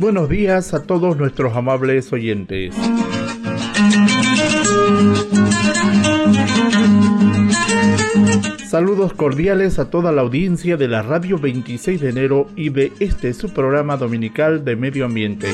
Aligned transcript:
buenos 0.00 0.30
días 0.30 0.72
a 0.72 0.82
todos 0.82 1.18
nuestros 1.18 1.54
amables 1.54 2.10
oyentes. 2.10 2.74
Saludos 8.70 9.14
cordiales 9.14 9.80
a 9.80 9.90
toda 9.90 10.12
la 10.12 10.22
audiencia 10.22 10.76
de 10.76 10.86
la 10.86 11.02
radio 11.02 11.38
26 11.38 12.00
de 12.00 12.08
enero 12.08 12.46
y 12.54 12.68
de 12.68 12.92
este 13.00 13.34
su 13.34 13.52
programa 13.52 13.96
dominical 13.96 14.64
de 14.64 14.76
medio 14.76 15.06
ambiente. 15.06 15.48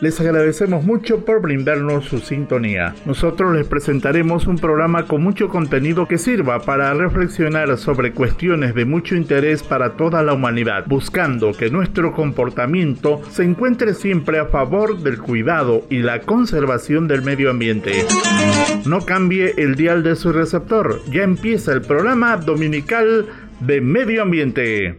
Les 0.00 0.20
agradecemos 0.20 0.84
mucho 0.84 1.24
por 1.24 1.42
brindarnos 1.42 2.04
su 2.04 2.20
sintonía. 2.20 2.94
Nosotros 3.06 3.56
les 3.56 3.66
presentaremos 3.66 4.46
un 4.46 4.56
programa 4.56 5.06
con 5.08 5.20
mucho 5.20 5.48
contenido 5.48 6.06
que 6.06 6.16
sirva 6.16 6.60
para 6.60 6.94
reflexionar 6.94 7.76
sobre 7.76 8.12
cuestiones 8.12 8.76
de 8.76 8.84
mucho 8.84 9.16
interés 9.16 9.64
para 9.64 9.96
toda 9.96 10.22
la 10.22 10.34
humanidad, 10.34 10.84
buscando 10.86 11.50
que 11.50 11.70
nuestro 11.70 12.12
comportamiento 12.12 13.20
se 13.32 13.42
encuentre 13.42 13.94
siempre 13.94 14.38
a 14.38 14.46
favor 14.46 15.00
del 15.00 15.18
cuidado 15.18 15.82
y 15.90 15.98
la 15.98 16.20
conservación 16.20 17.08
del 17.08 17.22
medio 17.22 17.50
ambiente. 17.50 18.06
No 18.86 19.04
cambie 19.04 19.54
el 19.56 19.74
dial 19.74 20.04
de 20.04 20.14
su 20.14 20.32
receptor, 20.32 21.00
ya 21.10 21.24
empieza 21.24 21.72
el 21.72 21.82
programa 21.82 22.11
dominical 22.44 23.26
de 23.60 23.80
medio 23.80 24.22
ambiente. 24.22 24.98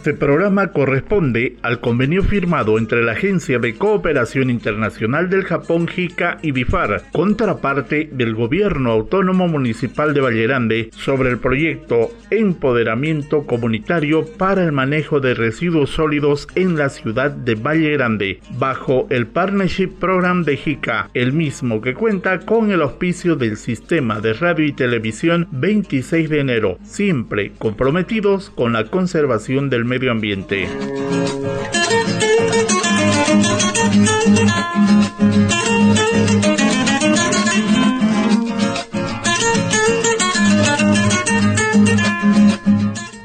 Este 0.00 0.14
programa 0.14 0.68
corresponde 0.68 1.58
al 1.60 1.80
convenio 1.80 2.22
firmado 2.22 2.78
entre 2.78 3.04
la 3.04 3.12
Agencia 3.12 3.58
de 3.58 3.74
Cooperación 3.74 4.48
Internacional 4.48 5.28
del 5.28 5.44
Japón 5.44 5.86
JICA 5.88 6.38
y 6.40 6.52
BIFAR, 6.52 7.02
contraparte 7.12 8.08
del 8.10 8.34
Gobierno 8.34 8.92
Autónomo 8.92 9.46
Municipal 9.46 10.14
de 10.14 10.22
Vallerande, 10.22 10.88
sobre 10.96 11.28
el 11.28 11.36
proyecto 11.36 12.12
Empoderamiento 12.30 13.44
Comunitario 13.44 14.24
para 14.38 14.64
el 14.64 14.72
Manejo 14.72 15.20
de 15.20 15.34
Residuos 15.34 15.90
Sólidos 15.90 16.48
en 16.54 16.78
la 16.78 16.88
ciudad 16.88 17.30
de 17.30 17.56
Vallerande, 17.56 18.40
bajo 18.56 19.06
el 19.10 19.26
Partnership 19.26 19.98
Program 20.00 20.44
de 20.44 20.56
JICA, 20.56 21.10
el 21.12 21.34
mismo 21.34 21.82
que 21.82 21.92
cuenta 21.92 22.38
con 22.40 22.70
el 22.70 22.80
auspicio 22.80 23.36
del 23.36 23.58
Sistema 23.58 24.22
de 24.22 24.32
Radio 24.32 24.64
y 24.64 24.72
Televisión 24.72 25.46
26 25.50 26.30
de 26.30 26.40
enero, 26.40 26.78
siempre 26.84 27.52
comprometidos 27.58 28.48
con 28.48 28.72
la 28.72 28.86
conservación 28.86 29.68
del 29.68 29.89
medio 29.90 30.12
ambiente. 30.12 30.68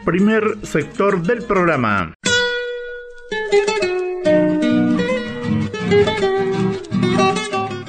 Primer 0.03 0.57
sector 0.63 1.21
del 1.21 1.43
programa. 1.43 2.15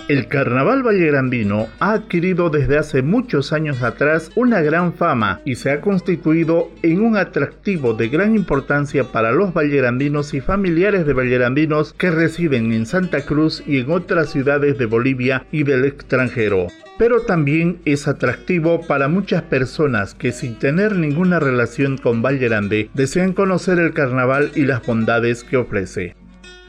El 0.08 0.28
carnaval 0.28 0.84
vallegrandino 0.84 1.66
ha 1.80 1.92
adquirido 1.92 2.48
desde 2.48 2.78
hace 2.78 3.02
muchos 3.02 3.52
años 3.52 3.82
atrás 3.82 4.30
una 4.36 4.60
gran 4.60 4.94
fama 4.94 5.40
y 5.44 5.56
se 5.56 5.72
ha 5.72 5.80
constituido 5.80 6.70
en 6.82 7.00
un 7.00 7.16
atractivo 7.16 7.92
de 7.92 8.08
gran 8.08 8.36
importancia 8.36 9.02
para 9.10 9.32
los 9.32 9.52
vallegrandinos 9.52 10.32
y 10.32 10.40
familiares 10.40 11.06
de 11.06 11.12
vallerandinos 11.12 11.92
que 11.92 12.12
residen 12.12 12.72
en 12.72 12.86
Santa 12.86 13.22
Cruz 13.22 13.64
y 13.66 13.78
en 13.78 13.90
otras 13.90 14.30
ciudades 14.30 14.78
de 14.78 14.86
Bolivia 14.86 15.44
y 15.50 15.64
del 15.64 15.84
extranjero 15.84 16.68
pero 16.98 17.20
también 17.20 17.78
es 17.84 18.08
atractivo 18.08 18.80
para 18.86 19.08
muchas 19.08 19.42
personas 19.42 20.14
que 20.14 20.32
sin 20.32 20.58
tener 20.58 20.96
ninguna 20.96 21.38
relación 21.38 21.98
con 21.98 22.22
Vallerande 22.22 22.88
desean 22.94 23.34
conocer 23.34 23.78
el 23.78 23.92
carnaval 23.92 24.50
y 24.54 24.62
las 24.62 24.84
bondades 24.86 25.44
que 25.44 25.58
ofrece. 25.58 26.14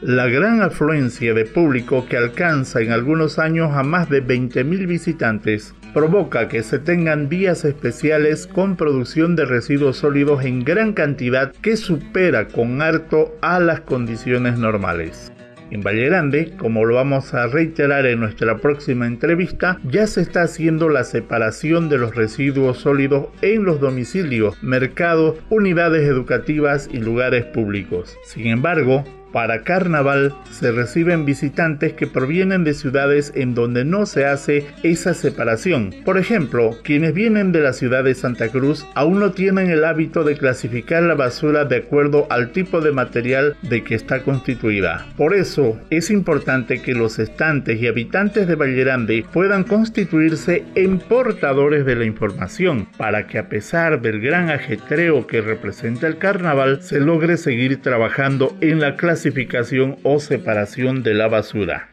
La 0.00 0.28
gran 0.28 0.62
afluencia 0.62 1.34
de 1.34 1.44
público 1.44 2.06
que 2.08 2.16
alcanza 2.16 2.80
en 2.80 2.92
algunos 2.92 3.40
años 3.40 3.72
a 3.72 3.82
más 3.82 4.08
de 4.08 4.24
20.000 4.24 4.86
visitantes 4.86 5.74
provoca 5.92 6.46
que 6.46 6.62
se 6.62 6.78
tengan 6.78 7.28
días 7.28 7.64
especiales 7.64 8.46
con 8.46 8.76
producción 8.76 9.34
de 9.34 9.44
residuos 9.44 9.96
sólidos 9.96 10.44
en 10.44 10.62
gran 10.62 10.92
cantidad 10.92 11.50
que 11.50 11.76
supera 11.76 12.46
con 12.46 12.80
harto 12.80 13.36
a 13.42 13.58
las 13.58 13.80
condiciones 13.80 14.56
normales. 14.56 15.32
En 15.72 15.82
Valle 15.82 16.06
Grande, 16.06 16.52
como 16.56 16.84
lo 16.84 16.94
vamos 16.94 17.34
a 17.34 17.48
reiterar 17.48 18.06
en 18.06 18.20
nuestra 18.20 18.58
próxima 18.58 19.06
entrevista, 19.06 19.80
ya 19.82 20.06
se 20.06 20.20
está 20.20 20.42
haciendo 20.42 20.88
la 20.88 21.02
separación 21.02 21.88
de 21.88 21.98
los 21.98 22.14
residuos 22.14 22.78
sólidos 22.78 23.26
en 23.42 23.64
los 23.64 23.80
domicilios, 23.80 24.62
mercados, 24.62 25.38
unidades 25.50 26.08
educativas 26.08 26.88
y 26.90 26.98
lugares 26.98 27.44
públicos. 27.46 28.16
Sin 28.24 28.46
embargo, 28.46 29.04
para 29.32 29.62
carnaval 29.62 30.34
se 30.50 30.72
reciben 30.72 31.24
visitantes 31.24 31.92
que 31.92 32.06
provienen 32.06 32.64
de 32.64 32.74
ciudades 32.74 33.32
en 33.34 33.54
donde 33.54 33.84
no 33.84 34.06
se 34.06 34.24
hace 34.24 34.66
esa 34.82 35.14
separación. 35.14 35.94
Por 36.04 36.18
ejemplo, 36.18 36.76
quienes 36.82 37.14
vienen 37.14 37.52
de 37.52 37.60
la 37.60 37.72
ciudad 37.72 38.04
de 38.04 38.14
Santa 38.14 38.48
Cruz 38.48 38.86
aún 38.94 39.20
no 39.20 39.32
tienen 39.32 39.70
el 39.70 39.84
hábito 39.84 40.24
de 40.24 40.36
clasificar 40.36 41.02
la 41.02 41.14
basura 41.14 41.64
de 41.64 41.76
acuerdo 41.76 42.26
al 42.30 42.52
tipo 42.52 42.80
de 42.80 42.92
material 42.92 43.56
de 43.62 43.84
que 43.84 43.94
está 43.94 44.22
constituida. 44.22 45.06
Por 45.16 45.34
eso 45.34 45.78
es 45.90 46.10
importante 46.10 46.80
que 46.80 46.94
los 46.94 47.18
estantes 47.18 47.80
y 47.80 47.86
habitantes 47.86 48.46
de 48.46 48.54
Vallerande 48.54 49.24
puedan 49.32 49.64
constituirse 49.64 50.64
en 50.74 50.98
portadores 50.98 51.84
de 51.84 51.96
la 51.96 52.04
información 52.04 52.88
para 52.96 53.26
que 53.26 53.38
a 53.38 53.48
pesar 53.48 54.00
del 54.00 54.20
gran 54.20 54.50
ajetreo 54.50 55.26
que 55.26 55.40
representa 55.40 56.06
el 56.06 56.18
carnaval 56.18 56.82
se 56.82 57.00
logre 57.00 57.36
seguir 57.36 57.80
trabajando 57.82 58.56
en 58.60 58.80
la 58.80 58.96
clasificación 58.96 59.17
clasificación 59.18 59.96
o 60.04 60.20
separación 60.20 61.02
de 61.02 61.12
la 61.12 61.26
basura. 61.26 61.88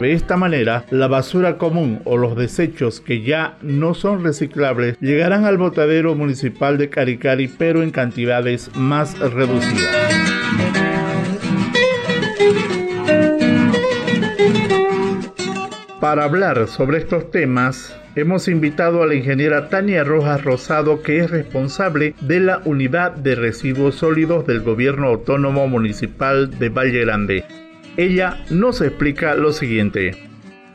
De 0.00 0.12
esta 0.12 0.36
manera, 0.36 0.84
la 0.90 1.06
basura 1.06 1.56
común 1.56 2.00
o 2.02 2.16
los 2.16 2.36
desechos 2.36 3.00
que 3.00 3.22
ya 3.22 3.56
no 3.62 3.94
son 3.94 4.24
reciclables 4.24 4.98
llegarán 5.00 5.44
al 5.44 5.56
botadero 5.56 6.16
municipal 6.16 6.76
de 6.76 6.90
Caricari 6.90 7.46
pero 7.46 7.84
en 7.84 7.92
cantidades 7.92 8.74
más 8.74 9.16
reducidas. 9.20 10.93
Para 16.04 16.24
hablar 16.24 16.68
sobre 16.68 16.98
estos 16.98 17.30
temas, 17.30 17.98
hemos 18.14 18.46
invitado 18.46 19.02
a 19.02 19.06
la 19.06 19.14
ingeniera 19.14 19.70
Tania 19.70 20.04
Rojas 20.04 20.44
Rosado, 20.44 21.02
que 21.02 21.20
es 21.20 21.30
responsable 21.30 22.14
de 22.20 22.40
la 22.40 22.60
Unidad 22.66 23.12
de 23.12 23.34
Residuos 23.34 23.94
Sólidos 23.94 24.46
del 24.46 24.60
Gobierno 24.60 25.06
Autónomo 25.06 25.66
Municipal 25.66 26.58
de 26.58 26.68
Valle 26.68 27.06
Grande. 27.06 27.44
Ella 27.96 28.44
nos 28.50 28.82
explica 28.82 29.34
lo 29.34 29.54
siguiente. 29.54 30.33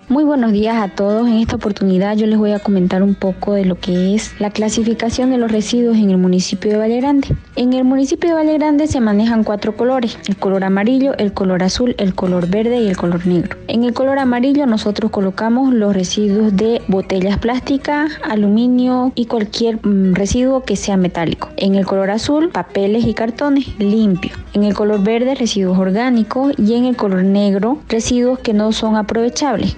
Muy 0.10 0.24
buenos 0.24 0.54
días 0.54 0.82
a 0.82 0.88
todos. 0.88 1.28
En 1.28 1.36
esta 1.36 1.58
oportunidad 1.58 2.18
yo 2.18 2.26
les 2.26 2.40
voy 2.40 2.52
a 2.54 2.58
comentar 2.58 3.04
un 3.04 3.14
poco 3.14 3.54
de 3.54 3.64
lo 3.64 3.80
que 3.80 4.16
es 4.16 4.34
la 4.40 4.50
clasificación 4.50 5.30
de 5.30 5.38
los 5.38 5.52
residuos 5.52 5.98
en 5.98 6.10
el 6.10 6.18
municipio 6.18 6.72
de 6.72 6.78
Valle 6.78 7.00
Grande. 7.00 7.36
En 7.56 7.74
el 7.74 7.84
municipio 7.84 8.32
de 8.32 8.36
Valle 8.36 8.58
Grande 8.58 8.88
se 8.88 9.02
manejan 9.02 9.44
cuatro 9.44 9.78
colores, 9.78 10.18
el 10.28 10.36
color 10.36 10.64
amarillo, 10.64 11.16
el 11.20 11.32
color 11.32 11.62
azul, 11.62 11.94
el 12.00 12.16
color 12.16 12.48
verde 12.48 12.82
y 12.82 12.88
el 12.88 12.98
color 12.98 13.28
negro. 13.28 13.56
En 13.68 13.84
el 13.84 13.94
color 13.94 14.18
amarillo 14.18 14.66
nosotros 14.66 15.12
colocamos 15.12 15.76
los 15.76 15.94
residuos 15.94 16.58
de 16.58 16.82
botellas 16.88 17.38
plásticas, 17.38 18.12
aluminio 18.28 19.12
y 19.14 19.28
cualquier 19.28 19.78
mm, 19.86 20.16
residuo 20.16 20.64
que 20.64 20.76
sea 20.76 20.98
metálico. 20.98 21.50
En 21.56 21.76
el 21.76 21.86
color 21.86 22.10
azul, 22.10 22.50
papeles 22.50 23.06
y 23.06 23.14
cartones 23.14 23.68
limpios. 23.78 24.40
En 24.54 24.64
el 24.64 24.74
color 24.74 25.04
verde, 25.04 25.36
residuos 25.36 25.78
orgánicos 25.78 26.54
y 26.58 26.74
en 26.74 26.86
el 26.86 26.96
color 26.96 27.24
negro, 27.24 27.78
residuos 27.88 28.40
que 28.40 28.56
no 28.56 28.72
son 28.72 28.96
aprovechables 28.96 29.76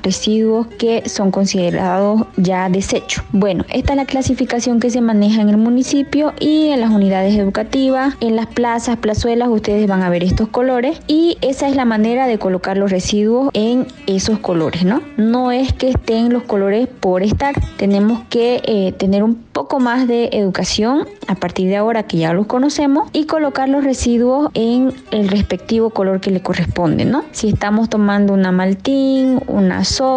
que 0.77 1.09
son 1.09 1.31
considerados 1.31 2.27
ya 2.37 2.69
desechos. 2.69 3.23
Bueno, 3.31 3.65
esta 3.73 3.93
es 3.93 3.97
la 3.97 4.05
clasificación 4.05 4.79
que 4.79 4.91
se 4.91 5.01
maneja 5.01 5.41
en 5.41 5.49
el 5.49 5.57
municipio 5.57 6.33
y 6.39 6.67
en 6.67 6.79
las 6.79 6.91
unidades 6.91 7.35
educativas, 7.35 8.15
en 8.21 8.35
las 8.35 8.45
plazas, 8.45 8.97
plazuelas, 8.97 9.49
ustedes 9.49 9.87
van 9.87 10.03
a 10.03 10.09
ver 10.09 10.23
estos 10.23 10.49
colores 10.49 11.01
y 11.07 11.39
esa 11.41 11.67
es 11.67 11.75
la 11.75 11.85
manera 11.85 12.27
de 12.27 12.37
colocar 12.37 12.77
los 12.77 12.91
residuos 12.91 13.49
en 13.53 13.87
esos 14.05 14.37
colores, 14.39 14.85
¿no? 14.85 15.01
No 15.17 15.51
es 15.51 15.73
que 15.73 15.89
estén 15.89 16.31
los 16.31 16.43
colores 16.43 16.87
por 16.87 17.23
estar, 17.23 17.55
tenemos 17.77 18.21
que 18.29 18.61
eh, 18.65 18.91
tener 18.91 19.23
un 19.23 19.33
poco 19.35 19.79
más 19.79 20.07
de 20.07 20.29
educación 20.33 21.07
a 21.27 21.35
partir 21.35 21.67
de 21.67 21.77
ahora 21.77 22.03
que 22.03 22.17
ya 22.17 22.33
los 22.33 22.45
conocemos 22.45 23.09
y 23.11 23.25
colocar 23.25 23.69
los 23.69 23.83
residuos 23.83 24.51
en 24.53 24.93
el 25.09 25.29
respectivo 25.29 25.89
color 25.89 26.21
que 26.21 26.29
le 26.29 26.41
corresponde, 26.41 27.05
¿no? 27.05 27.23
Si 27.31 27.49
estamos 27.49 27.89
tomando 27.89 28.33
una 28.33 28.51
maltín, 28.51 29.41
una 29.47 29.83
soda, 29.83 30.10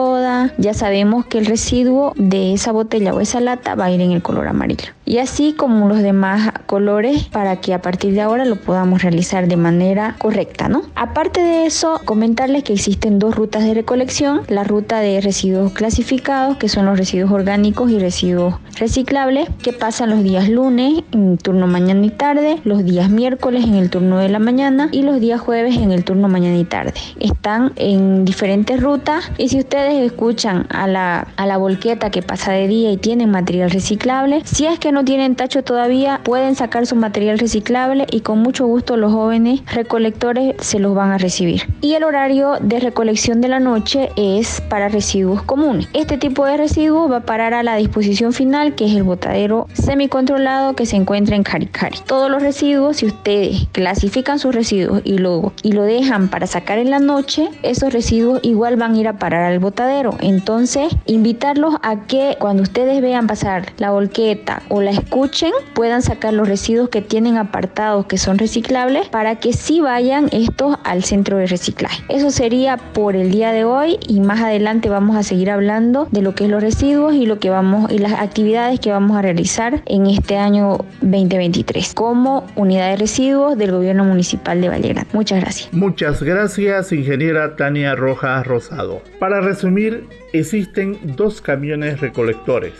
ya 0.59 0.75
sabemos 0.75 1.27
que 1.27 1.39
el 1.39 1.47
residuo 1.47 2.13
de 2.17 2.55
esa 2.55 2.73
botella 2.73 3.15
o 3.15 3.21
esa 3.21 3.41
lata 3.41 3.75
va 3.75 3.87
a 3.87 3.91
ir 3.91 4.01
en 4.01 4.13
el 4.13 4.23
color 4.23 4.49
amarillo. 4.49 4.93
Y 5.07 5.19
así 5.19 5.53
como 5.53 5.87
los 5.87 6.01
demás 6.01 6.53
colores 6.67 7.25
para 7.25 7.57
que 7.57 7.75
a 7.75 7.83
partir 7.83 8.15
de 8.15 8.23
ahora 8.23 8.45
lo 8.45 8.57
podamos 8.57 9.03
realizar 9.03 9.49
de 9.49 9.57
manera 9.57 10.17
correcta, 10.19 10.69
¿no? 10.69 10.83
Aparte 10.95 11.43
de 11.43 11.67
eso, 11.67 12.01
comentarles 12.05 12.65
que 12.65 12.73
existen 12.73 13.19
dos 13.19 13.35
rutas 13.37 13.65
de 13.65 13.75
recolección, 13.75 14.43
la 14.49 14.65
ruta 14.65 15.01
de 15.01 15.21
residuos 15.21 15.73
clasificados, 15.73 16.57
que 16.57 16.69
son 16.69 16.87
los 16.87 16.97
residuos 16.97 17.31
orgánicos 17.31 17.91
y 17.91 17.99
residuos 17.99 18.55
reciclables, 18.79 19.49
que 19.63 19.73
pasan 19.73 20.11
los 20.11 20.23
días 20.23 20.49
lunes 20.49 21.05
en 21.13 21.37
turno 21.37 21.67
mañana 21.67 22.07
y 22.07 22.11
tarde, 22.11 22.61
los 22.65 22.85
días 22.85 23.11
miércoles 23.11 23.65
en 23.65 23.75
el 23.75 23.91
turno 23.91 24.19
de 24.19 24.31
la 24.31 24.39
mañana 24.39 24.89
y 24.91 25.03
los 25.03 25.21
días 25.21 25.41
jueves 25.41 25.77
en 25.77 25.93
el 25.93 26.05
turno 26.05 26.29
mañana 26.29 26.57
y 26.57 26.65
tarde. 26.65 26.95
Están 27.21 27.73
en 27.77 28.25
diferentes 28.25 28.81
rutas 28.81 29.31
y 29.37 29.49
si 29.49 29.59
ustedes 29.59 29.84
escuchan 29.93 30.67
a 30.71 30.87
la, 30.87 31.29
a 31.37 31.47
la 31.47 31.57
volqueta 31.57 32.11
que 32.11 32.23
pasa 32.23 32.53
de 32.53 32.69
día 32.69 32.91
y 32.91 32.97
tienen 32.97 33.31
material 33.31 33.71
reciclable, 33.71 34.43
si 34.45 34.67
es 34.67 34.79
que 34.79 34.93
no 34.93 35.05
tienen 35.05 35.37
tacho 35.37 35.63
todavía, 35.63 36.21
pueden 36.25 36.55
sacar 36.55 36.87
su 36.87 36.97
material 36.97 37.39
reciclable 37.39 38.07
y 38.11 38.21
con 38.21 38.39
mucho 38.39 38.67
gusto 38.67 38.97
los 38.97 39.13
jóvenes 39.13 39.61
recolectores 39.73 40.55
se 40.59 40.79
los 40.79 40.95
van 40.95 41.11
a 41.11 41.19
recibir. 41.19 41.63
Y 41.81 41.95
el 41.95 42.05
horario 42.05 42.55
de 42.61 42.81
recolección 42.81 43.41
de 43.41 43.49
la 43.49 43.61
noche 43.61 44.11
es 44.17 44.61
para 44.63 44.89
residuos 44.89 45.43
comunes. 45.43 45.89
Este 45.93 46.19
tipo 46.19 46.47
de 46.47 46.57
residuos 46.57 47.11
va 47.11 47.19
a 47.19 47.27
parar 47.27 47.55
a 47.55 47.63
la 47.63 47.77
disposición 47.77 48.33
final, 48.33 48.75
que 48.75 48.87
es 48.87 48.95
el 48.95 49.03
botadero 49.03 49.67
semicontrolado 49.73 50.75
que 50.75 50.87
se 50.87 50.97
encuentra 50.97 51.37
en 51.37 51.43
Caricari. 51.43 51.99
Todos 52.07 52.31
los 52.31 52.43
residuos, 52.43 52.99
si 52.99 53.07
ustedes 53.07 53.67
clasifican 53.73 54.39
sus 54.39 54.55
residuos 54.55 55.03
y 55.05 55.19
luego 55.19 55.53
y 55.63 55.73
lo 55.73 55.83
dejan 55.83 56.29
para 56.29 56.47
sacar 56.47 56.79
en 56.79 56.91
la 56.91 56.99
noche, 56.99 57.49
esos 57.63 57.93
residuos 57.93 58.41
igual 58.43 58.77
van 58.77 58.95
a 58.95 58.99
ir 58.99 59.09
a 59.09 59.19
parar 59.19 59.45
al 59.45 59.59
botadero. 59.59 59.74
Entonces, 60.21 60.95
invitarlos 61.07 61.75
a 61.83 62.07
que 62.07 62.37
cuando 62.39 62.63
ustedes 62.63 63.03
vean 63.03 63.27
pasar 63.27 63.73
la 63.79 63.91
volqueta 63.91 64.63
o 64.69 64.81
la 64.81 64.93
escuchen, 64.93 65.53
puedan 65.75 66.01
sacar 66.01 66.33
los 66.33 66.49
residuos 66.49 66.89
que 66.89 67.03
tienen 67.03 67.37
apartados 67.37 68.07
que 68.07 68.17
son 68.17 68.39
reciclables 68.39 69.09
para 69.09 69.37
que 69.37 69.53
sí 69.53 69.81
vayan 69.81 70.29
estos 70.33 70.77
al 70.85 71.03
centro 71.03 71.39
de 71.39 71.47
reciclaje. 71.47 72.03
Eso 72.09 72.31
sería 72.31 72.77
por 72.77 73.17
el 73.17 73.31
día 73.31 73.53
de 73.53 73.65
hoy 73.65 73.99
y 74.07 74.21
más 74.21 74.41
adelante 74.41 74.89
vamos 74.89 75.17
a 75.17 75.23
seguir 75.23 75.51
hablando 75.51 76.07
de 76.11 76.23
lo 76.23 76.35
que 76.35 76.45
es 76.45 76.51
los 76.51 76.63
residuos 76.63 77.15
y 77.15 77.27
lo 77.27 77.39
que 77.39 77.51
vamos 77.51 77.91
y 77.91 77.99
las 77.99 78.13
actividades 78.13 78.79
que 78.79 78.91
vamos 78.91 79.17
a 79.17 79.23
realizar 79.23 79.83
en 79.87 80.07
este 80.07 80.37
año 80.37 80.79
2023 81.01 81.95
como 81.95 82.47
unidad 82.55 82.91
de 82.91 82.97
residuos 82.97 83.59
del 83.59 83.73
gobierno 83.73 84.05
municipal 84.05 84.61
de 84.61 84.69
Vallegrande. 84.69 85.11
Muchas 85.13 85.41
gracias. 85.41 85.73
Muchas 85.73 86.23
gracias, 86.23 86.93
ingeniera 86.93 87.57
Tania 87.57 87.95
Rojas 87.95 88.47
Rosado. 88.47 89.03
Para 89.19 89.41
resumir, 89.55 90.05
existen 90.33 90.99
dos 91.17 91.41
camiones 91.41 92.01
recolectores 92.01 92.75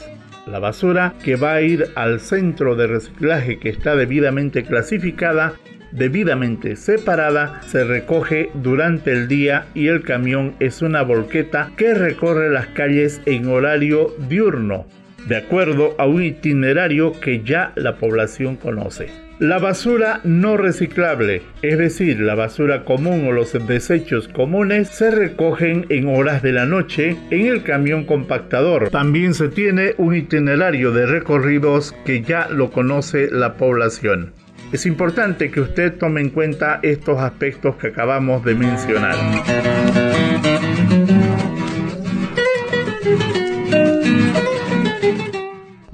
la 0.47 0.59
basura 0.59 1.15
que 1.23 1.37
va 1.37 1.55
a 1.55 1.63
ir 1.63 1.87
al 1.95 2.21
centro 2.21 2.77
de 2.77 2.87
reciclaje 2.87 3.59
que 3.59 3.71
está 3.71 3.97
debidamente 3.97 4.65
clasificada, 4.65 5.55
debidamente 5.93 6.77
separada, 6.77 7.61
se 7.67 7.85
recoge 7.85 8.51
durante 8.55 9.13
el 9.13 9.29
día 9.29 9.67
y 9.75 9.89
el 9.89 10.03
camión 10.03 10.55
es 10.61 10.83
una 10.83 11.03
volqueta 11.03 11.71
que 11.77 11.95
recorre 11.95 12.51
las 12.51 12.67
calles 12.69 13.21
en 13.27 13.47
horario 13.49 14.15
diurno, 14.29 14.87
de 15.29 15.37
acuerdo 15.37 15.95
a 15.99 16.07
un 16.07 16.23
itinerario 16.23 17.19
que 17.21 17.43
ya 17.43 17.73
la 17.77 17.97
población 17.97 18.57
conoce. 18.57 19.24
La 19.41 19.59
basura 19.59 20.21
no 20.23 20.57
reciclable, 20.57 21.43
es 21.61 21.77
decir, 21.77 22.21
la 22.21 22.37
basura 22.37 22.85
común 22.85 23.27
o 23.27 23.33
los 23.33 23.53
desechos 23.67 24.29
comunes, 24.29 24.89
se 24.89 25.11
recogen 25.11 25.87
en 25.89 26.07
horas 26.07 26.41
de 26.41 26.53
la 26.53 26.67
noche 26.67 27.17
en 27.33 27.47
el 27.47 27.65
camión 27.65 28.05
compactador. 28.05 28.91
También 28.91 29.35
se 29.35 29.49
tiene 29.49 29.95
un 29.99 30.15
itinerario 30.15 30.93
de 30.93 31.07
recorridos 31.07 31.97
que 32.05 32.23
ya 32.23 32.49
lo 32.49 32.71
conoce 32.71 33.29
la 33.29 33.55
población. 33.55 34.33
Es 34.71 34.87
importante 34.87 35.51
que 35.51 35.61
usted 35.61 35.95
tome 35.95 36.21
en 36.21 36.31
cuenta 36.31 36.79
estos 36.83 37.19
aspectos 37.19 37.75
que 37.75 37.89
acabamos 37.89 38.45
de 38.45 38.55
mencionar. 38.55 39.17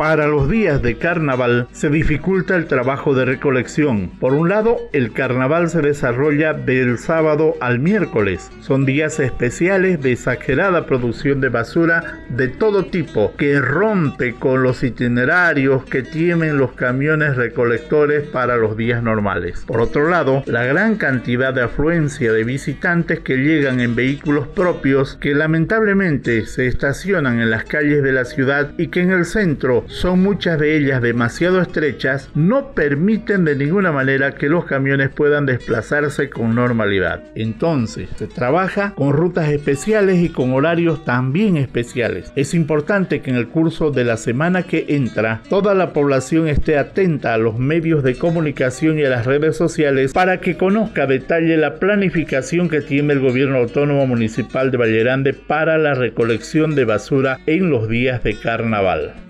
Para 0.00 0.26
los 0.26 0.48
días 0.48 0.80
de 0.80 0.96
carnaval 0.96 1.68
se 1.72 1.90
dificulta 1.90 2.56
el 2.56 2.64
trabajo 2.64 3.14
de 3.14 3.26
recolección. 3.26 4.08
Por 4.18 4.32
un 4.32 4.48
lado, 4.48 4.78
el 4.94 5.12
carnaval 5.12 5.68
se 5.68 5.82
desarrolla 5.82 6.54
del 6.54 6.96
sábado 6.96 7.54
al 7.60 7.80
miércoles. 7.80 8.50
Son 8.62 8.86
días 8.86 9.20
especiales 9.20 10.00
de 10.00 10.12
exagerada 10.12 10.86
producción 10.86 11.42
de 11.42 11.50
basura 11.50 12.18
de 12.30 12.48
todo 12.48 12.86
tipo 12.86 13.34
que 13.36 13.60
rompe 13.60 14.32
con 14.32 14.62
los 14.62 14.82
itinerarios 14.82 15.84
que 15.84 16.02
tienen 16.02 16.56
los 16.56 16.72
camiones 16.72 17.36
recolectores 17.36 18.26
para 18.26 18.56
los 18.56 18.78
días 18.78 19.02
normales. 19.02 19.64
Por 19.66 19.82
otro 19.82 20.08
lado, 20.08 20.42
la 20.46 20.64
gran 20.64 20.96
cantidad 20.96 21.52
de 21.52 21.64
afluencia 21.64 22.32
de 22.32 22.44
visitantes 22.44 23.20
que 23.20 23.36
llegan 23.36 23.80
en 23.80 23.94
vehículos 23.94 24.48
propios 24.48 25.18
que 25.20 25.34
lamentablemente 25.34 26.46
se 26.46 26.68
estacionan 26.68 27.38
en 27.38 27.50
las 27.50 27.64
calles 27.64 28.02
de 28.02 28.12
la 28.12 28.24
ciudad 28.24 28.70
y 28.78 28.86
que 28.86 29.02
en 29.02 29.10
el 29.10 29.26
centro 29.26 29.84
son 29.90 30.22
muchas 30.22 30.58
de 30.58 30.76
ellas 30.76 31.02
demasiado 31.02 31.60
estrechas, 31.60 32.30
no 32.34 32.72
permiten 32.72 33.44
de 33.44 33.56
ninguna 33.56 33.90
manera 33.90 34.36
que 34.36 34.48
los 34.48 34.64
camiones 34.64 35.10
puedan 35.10 35.46
desplazarse 35.46 36.30
con 36.30 36.54
normalidad. 36.54 37.24
Entonces, 37.34 38.08
se 38.16 38.28
trabaja 38.28 38.94
con 38.94 39.12
rutas 39.12 39.48
especiales 39.48 40.18
y 40.18 40.28
con 40.28 40.52
horarios 40.52 41.04
también 41.04 41.56
especiales. 41.56 42.32
Es 42.36 42.54
importante 42.54 43.20
que 43.20 43.30
en 43.30 43.36
el 43.36 43.48
curso 43.48 43.90
de 43.90 44.04
la 44.04 44.16
semana 44.16 44.62
que 44.62 44.86
entra, 44.88 45.42
toda 45.48 45.74
la 45.74 45.92
población 45.92 46.46
esté 46.46 46.78
atenta 46.78 47.34
a 47.34 47.38
los 47.38 47.58
medios 47.58 48.04
de 48.04 48.14
comunicación 48.14 48.98
y 48.98 49.04
a 49.04 49.10
las 49.10 49.26
redes 49.26 49.56
sociales 49.56 50.12
para 50.12 50.40
que 50.40 50.56
conozca 50.56 51.02
a 51.02 51.06
detalle 51.06 51.56
la 51.56 51.80
planificación 51.80 52.68
que 52.68 52.80
tiene 52.80 53.14
el 53.14 53.20
gobierno 53.20 53.58
autónomo 53.58 54.06
municipal 54.06 54.70
de 54.70 54.76
Vallerande 54.76 55.34
para 55.34 55.78
la 55.78 55.94
recolección 55.94 56.76
de 56.76 56.84
basura 56.84 57.40
en 57.46 57.70
los 57.70 57.88
días 57.88 58.22
de 58.22 58.38
carnaval. 58.38 59.29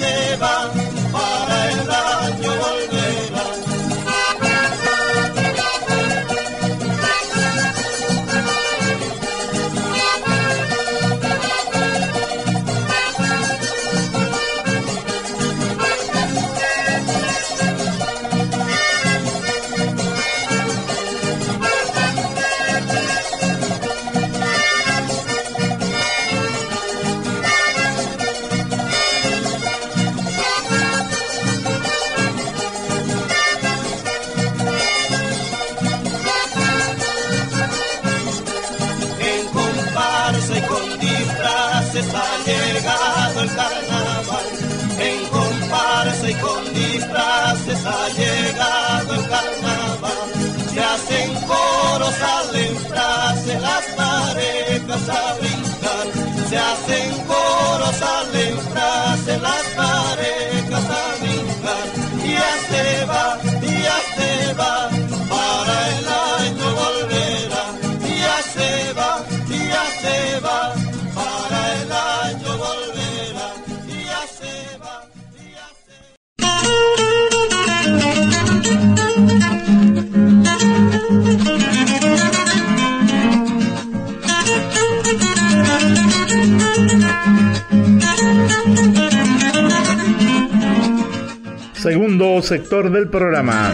se 0.00 0.36
va, 0.36 0.79
hacen 56.90 57.26
coros, 57.26 57.96
salen 57.96 58.58
frases, 58.72 59.40
las 59.40 59.62
parejas 59.76 60.84
a 60.90 61.16
brincar. 61.20 61.86
Ya 62.24 62.50
se 62.68 63.04
va, 63.06 63.38
ya 63.62 63.98
se 64.16 64.54
va, 64.54 64.90
Sector 92.42 92.90
del 92.90 93.08
programa. 93.08 93.72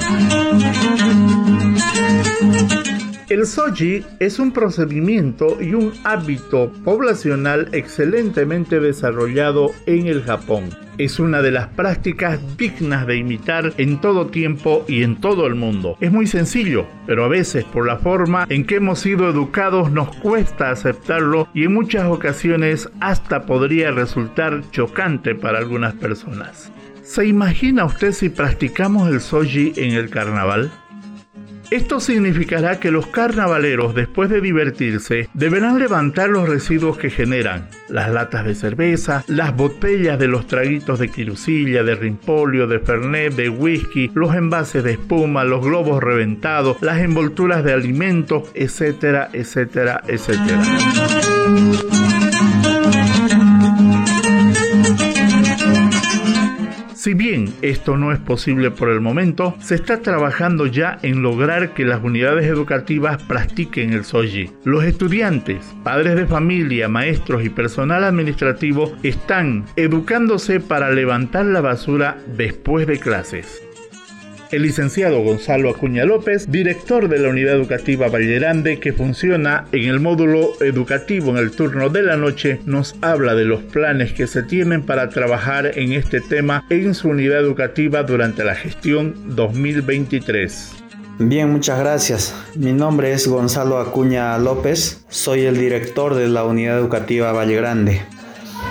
El 3.29 3.45
soji 3.45 4.05
es 4.21 4.39
un 4.39 4.53
procedimiento 4.53 5.61
y 5.61 5.75
un 5.75 5.93
hábito 6.05 6.73
poblacional 6.85 7.69
excelentemente 7.73 8.79
desarrollado 8.81 9.73
en 9.87 10.07
el 10.07 10.23
Japón. 10.23 10.71
Es 10.99 11.19
una 11.19 11.43
de 11.43 11.51
las 11.51 11.67
prácticas 11.69 12.41
dignas 12.57 13.07
de 13.07 13.17
imitar 13.17 13.73
en 13.79 14.01
todo 14.01 14.29
tiempo 14.29 14.85
y 14.89 15.03
en 15.03 15.17
todo 15.17 15.47
el 15.47 15.55
mundo. 15.55 15.97
Es 16.01 16.13
muy 16.13 16.27
sencillo, 16.27 16.87
pero 17.07 17.25
a 17.25 17.29
veces 17.29 17.65
por 17.65 17.87
la 17.87 17.99
forma 17.99 18.47
en 18.49 18.65
que 18.65 18.77
hemos 18.77 19.01
sido 19.01 19.29
educados 19.29 19.91
nos 19.91 20.15
cuesta 20.17 20.71
aceptarlo 20.71 21.49
y 21.53 21.65
en 21.65 21.75
muchas 21.75 22.07
ocasiones 22.07 22.89
hasta 23.01 23.45
podría 23.45 23.91
resultar 23.91 24.63
chocante 24.71 25.35
para 25.35 25.59
algunas 25.59 25.95
personas. 25.95 26.73
¿Se 27.07 27.25
imagina 27.25 27.85
usted 27.85 28.13
si 28.13 28.29
practicamos 28.29 29.09
el 29.09 29.21
soji 29.21 29.73
en 29.77 29.93
el 29.93 30.11
carnaval? 30.11 30.71
Esto 31.71 32.01
significará 32.01 32.79
que 32.79 32.91
los 32.91 33.07
carnavaleros, 33.07 33.95
después 33.95 34.29
de 34.29 34.41
divertirse, 34.41 35.29
deberán 35.33 35.79
levantar 35.79 36.29
los 36.29 36.49
residuos 36.49 36.99
que 36.99 37.11
generan, 37.11 37.69
las 37.89 38.11
latas 38.11 38.45
de 38.45 38.55
cerveza, 38.55 39.25
las 39.29 39.57
botellas 39.57 40.19
de 40.19 40.29
los 40.29 40.47
traguitos 40.47 40.99
de 40.99 41.09
quirusilla, 41.09 41.85
de 41.85 41.95
rimpolio, 41.95 42.67
de 42.67 42.81
fernet, 42.81 43.35
de 43.35 43.49
whisky, 43.49 44.11
los 44.15 44.35
envases 44.35 44.85
de 44.85 44.93
espuma, 44.93 45.45
los 45.45 45.65
globos 45.65 46.03
reventados, 46.03 46.77
las 46.83 46.99
envolturas 46.99 47.65
de 47.65 47.73
alimentos, 47.73 48.51
etcétera, 48.55 49.31
etcétera, 49.33 50.03
etcétera. 50.07 50.63
Si 57.07 57.15
bien 57.15 57.55
esto 57.63 57.97
no 57.97 58.11
es 58.11 58.19
posible 58.19 58.73
por 58.73 58.89
el 58.89 59.01
momento, 59.01 59.55
se 59.61 59.77
está 59.77 60.01
trabajando 60.01 60.67
ya 60.67 60.99
en 61.03 61.23
lograr 61.23 61.73
que 61.73 61.85
las 61.85 62.03
unidades 62.03 62.47
educativas 62.47 63.23
practiquen 63.23 63.93
el 63.93 64.05
soji. 64.05 64.51
Los 64.65 64.83
estudiantes, 64.83 65.73
padres 65.85 66.17
de 66.17 66.27
familia, 66.27 66.89
maestros 66.89 67.45
y 67.45 67.49
personal 67.49 68.03
administrativo 68.03 68.93
están 69.05 69.67
educándose 69.77 70.59
para 70.59 70.91
levantar 70.91 71.47
la 71.47 71.61
basura 71.61 72.19
después 72.37 72.89
de 72.89 72.99
clases. 72.99 73.66
El 74.53 74.63
licenciado 74.63 75.23
Gonzalo 75.23 75.71
Acuña 75.71 76.05
López, 76.05 76.51
director 76.51 77.09
de 77.09 77.19
la 77.19 77.31
Unidad 77.31 77.55
Educativa 77.55 78.09
Vallerande, 78.09 78.79
que 78.79 78.93
funciona 78.93 79.67
en 79.73 79.89
el 79.89 79.99
módulo 79.99 80.53
educativo 80.61 81.31
en 81.31 81.39
el 81.39 81.51
turno 81.51 81.89
de 81.89 82.03
la 82.03 82.17
noche, 82.17 82.61
nos 82.65 82.95
habla 83.03 83.35
de 83.35 83.45
los 83.45 83.63
planes 83.63 84.13
que 84.13 84.29
se 84.29 84.45
tienen 84.45 84.83
para 84.83 85.09
trabajar 85.09 85.77
en 85.77 85.93
este 85.93 86.21
tema 86.21 86.65
en 86.71 86.95
su 86.95 87.09
unidad 87.09 87.41
educativa 87.41 88.05
durante 88.05 88.45
la 88.45 88.55
gestión 88.55 89.17
2023. 89.35 90.75
Bien, 91.19 91.51
muchas 91.51 91.81
gracias. 91.81 92.35
Mi 92.55 92.73
nombre 92.73 93.13
es 93.13 93.27
Gonzalo 93.27 93.79
Acuña 93.79 94.39
López, 94.39 95.05
soy 95.09 95.41
el 95.47 95.59
director 95.59 96.15
de 96.15 96.29
la 96.29 96.45
Unidad 96.45 96.79
Educativa 96.79 97.33
Valle 97.33 97.57
Grande. 97.57 98.03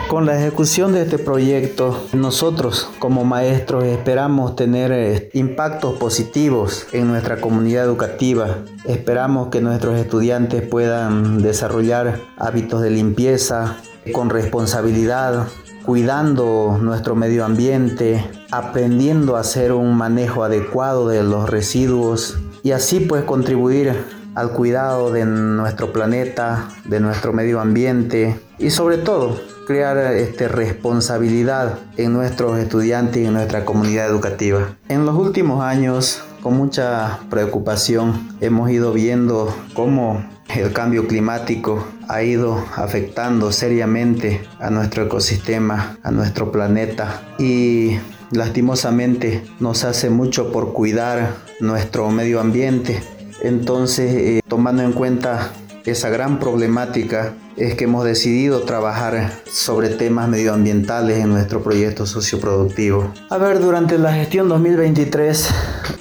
Con 0.08 0.28
la 0.28 0.40
ejecución 0.40 0.94
de 0.94 1.02
este 1.02 1.18
proyecto, 1.18 2.06
nosotros 2.14 2.92
como 3.00 3.26
maestros 3.26 3.86
esperamos 3.86 4.56
tener 4.56 4.92
eh, 4.92 5.30
impactos 5.34 5.98
positivos 5.98 6.86
en 6.92 7.08
nuestra 7.08 7.42
comunidad 7.42 7.86
educativa. 7.86 8.60
Esperamos 8.86 9.48
que 9.48 9.62
nuestros 9.62 9.98
estudiantes 10.00 10.62
puedan 10.62 11.42
desarrollar 11.42 12.22
hábitos 12.38 12.84
de 12.84 12.92
limpieza 12.92 13.78
con 14.12 14.30
responsabilidad, 14.30 15.48
cuidando 15.84 16.78
nuestro 16.80 17.16
medio 17.16 17.44
ambiente, 17.44 18.24
aprendiendo 18.52 19.36
a 19.36 19.40
hacer 19.40 19.74
un 19.74 19.98
manejo 19.98 20.44
adecuado 20.44 21.08
de 21.08 21.24
los 21.24 21.50
residuos 21.50 22.38
y 22.62 22.72
así 22.72 23.00
pues 23.00 23.24
contribuir 23.24 24.06
al 24.36 24.52
cuidado 24.52 25.12
de 25.12 25.26
nuestro 25.26 25.92
planeta, 25.92 26.70
de 26.86 27.00
nuestro 27.00 27.34
medio 27.34 27.60
ambiente 27.60 28.40
y 28.58 28.70
sobre 28.70 28.98
todo 28.98 29.40
crear 29.66 29.98
este, 30.16 30.48
responsabilidad 30.48 31.80
en 31.98 32.14
nuestros 32.14 32.58
estudiantes 32.60 33.24
y 33.24 33.26
en 33.26 33.34
nuestra 33.34 33.66
comunidad 33.66 34.08
educativa. 34.08 34.76
En 34.90 35.06
los 35.06 35.16
últimos 35.16 35.64
años, 35.64 36.24
con 36.42 36.56
mucha 36.56 37.20
preocupación, 37.30 38.38
hemos 38.42 38.70
ido 38.70 38.94
viendo 38.94 39.54
cómo 39.74 40.24
el 40.56 40.72
cambio 40.72 41.08
climático 41.08 41.86
ha 42.08 42.22
ido 42.22 42.64
afectando 42.76 43.52
seriamente 43.52 44.48
a 44.60 44.70
nuestro 44.70 45.04
ecosistema, 45.04 45.98
a 46.04 46.12
nuestro 46.12 46.52
planeta 46.52 47.22
y 47.40 47.98
lastimosamente 48.32 49.44
nos 49.60 49.84
hace 49.84 50.10
mucho 50.10 50.52
por 50.52 50.74
cuidar 50.74 51.36
nuestro 51.60 52.10
medio 52.12 52.40
ambiente. 52.40 53.02
Entonces, 53.42 54.14
eh, 54.14 54.42
tomando 54.48 54.84
en 54.84 54.94
cuenta 54.94 55.52
esa 55.86 56.10
gran 56.10 56.39
problemática 56.39 57.34
es 57.58 57.75
que 57.75 57.84
hemos 57.86 58.04
decidido 58.04 58.62
trabajar 58.63 59.32
sobre 59.50 59.89
temas 59.89 60.27
medioambientales 60.27 61.20
en 61.20 61.30
nuestro 61.30 61.62
proyecto 61.62 62.06
socioproductivo. 62.06 63.13
A 63.30 63.38
ver, 63.38 63.60
durante 63.60 63.98
la 63.98 64.13
gestión 64.13 64.50
2023 64.50 65.50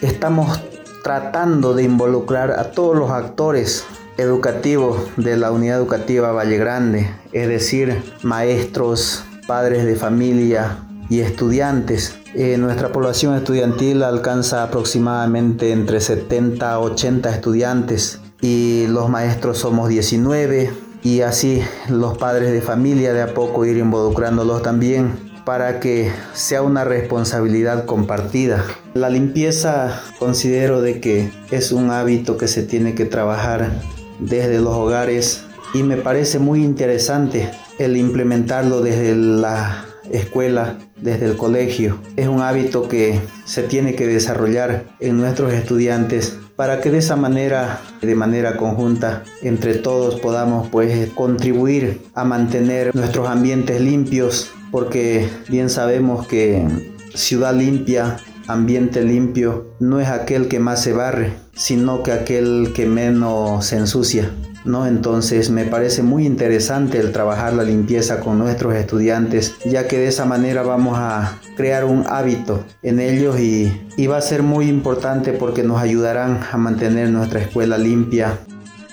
estamos 0.00 0.60
tratando 1.02 1.74
de 1.74 1.82
involucrar 1.82 2.52
a 2.52 2.70
todos 2.70 2.96
los 2.96 3.10
actores 3.10 3.84
educativos 4.16 5.10
de 5.16 5.36
la 5.36 5.50
unidad 5.50 5.76
educativa 5.76 6.32
Valle 6.32 6.56
Grande, 6.56 7.10
es 7.32 7.48
decir, 7.48 8.02
maestros, 8.22 9.24
padres 9.46 9.84
de 9.84 9.96
familia 9.96 10.78
y 11.10 11.20
estudiantes. 11.20 12.18
Eh, 12.34 12.56
nuestra 12.56 12.90
población 12.90 13.36
estudiantil 13.36 14.02
alcanza 14.02 14.62
aproximadamente 14.62 15.72
entre 15.72 16.00
70 16.00 16.72
a 16.72 16.80
80 16.80 17.30
estudiantes 17.30 18.20
y 18.44 18.86
los 18.88 19.08
maestros 19.08 19.56
somos 19.56 19.88
19 19.88 20.70
y 21.02 21.22
así 21.22 21.62
los 21.88 22.18
padres 22.18 22.52
de 22.52 22.60
familia 22.60 23.14
de 23.14 23.22
a 23.22 23.32
poco 23.32 23.64
ir 23.64 23.78
involucrándolos 23.78 24.60
también 24.60 25.32
para 25.46 25.80
que 25.80 26.12
sea 26.34 26.60
una 26.60 26.84
responsabilidad 26.84 27.86
compartida. 27.86 28.62
La 28.92 29.08
limpieza 29.08 29.98
considero 30.18 30.82
de 30.82 31.00
que 31.00 31.32
es 31.50 31.72
un 31.72 31.90
hábito 31.90 32.36
que 32.36 32.46
se 32.46 32.62
tiene 32.62 32.94
que 32.94 33.06
trabajar 33.06 33.80
desde 34.18 34.60
los 34.60 34.74
hogares 34.74 35.44
y 35.72 35.82
me 35.82 35.96
parece 35.96 36.38
muy 36.38 36.62
interesante 36.62 37.50
el 37.78 37.96
implementarlo 37.96 38.82
desde 38.82 39.16
la 39.16 39.86
escuela, 40.10 40.76
desde 41.00 41.24
el 41.24 41.38
colegio. 41.38 41.98
Es 42.16 42.28
un 42.28 42.42
hábito 42.42 42.88
que 42.88 43.18
se 43.46 43.62
tiene 43.62 43.94
que 43.94 44.06
desarrollar 44.06 44.84
en 45.00 45.16
nuestros 45.16 45.54
estudiantes 45.54 46.36
para 46.56 46.80
que 46.80 46.90
de 46.90 46.98
esa 46.98 47.16
manera, 47.16 47.80
de 48.00 48.14
manera 48.14 48.56
conjunta, 48.56 49.24
entre 49.42 49.74
todos 49.74 50.20
podamos 50.20 50.68
pues 50.68 51.10
contribuir 51.10 52.00
a 52.14 52.24
mantener 52.24 52.94
nuestros 52.94 53.28
ambientes 53.28 53.80
limpios, 53.80 54.50
porque 54.70 55.28
bien 55.48 55.70
sabemos 55.70 56.26
que 56.26 56.66
ciudad 57.14 57.54
limpia, 57.54 58.18
ambiente 58.46 59.02
limpio, 59.02 59.66
no 59.80 60.00
es 60.00 60.08
aquel 60.08 60.48
que 60.48 60.60
más 60.60 60.82
se 60.82 60.92
barre, 60.92 61.32
sino 61.54 62.02
que 62.02 62.12
aquel 62.12 62.72
que 62.74 62.86
menos 62.86 63.66
se 63.66 63.76
ensucia. 63.76 64.30
¿No? 64.64 64.86
Entonces 64.86 65.50
me 65.50 65.64
parece 65.64 66.02
muy 66.02 66.26
interesante 66.26 66.98
el 66.98 67.12
trabajar 67.12 67.52
la 67.52 67.64
limpieza 67.64 68.20
con 68.20 68.38
nuestros 68.38 68.74
estudiantes, 68.74 69.56
ya 69.64 69.86
que 69.86 69.98
de 69.98 70.08
esa 70.08 70.24
manera 70.24 70.62
vamos 70.62 70.96
a 70.98 71.38
crear 71.56 71.84
un 71.84 72.04
hábito 72.08 72.64
en 72.82 73.00
ellos 73.00 73.38
y, 73.38 73.86
y 73.96 74.06
va 74.06 74.16
a 74.16 74.22
ser 74.22 74.42
muy 74.42 74.68
importante 74.68 75.32
porque 75.32 75.62
nos 75.62 75.80
ayudarán 75.80 76.40
a 76.50 76.56
mantener 76.56 77.10
nuestra 77.10 77.40
escuela 77.40 77.78
limpia. 77.78 78.38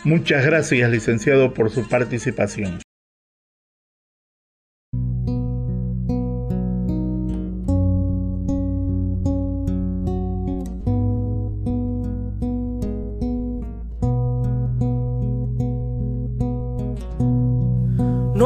Muchas 0.04 0.46
gracias, 0.46 0.90
licenciado, 0.90 1.54
por 1.54 1.70
su 1.70 1.88
participación. 1.88 2.80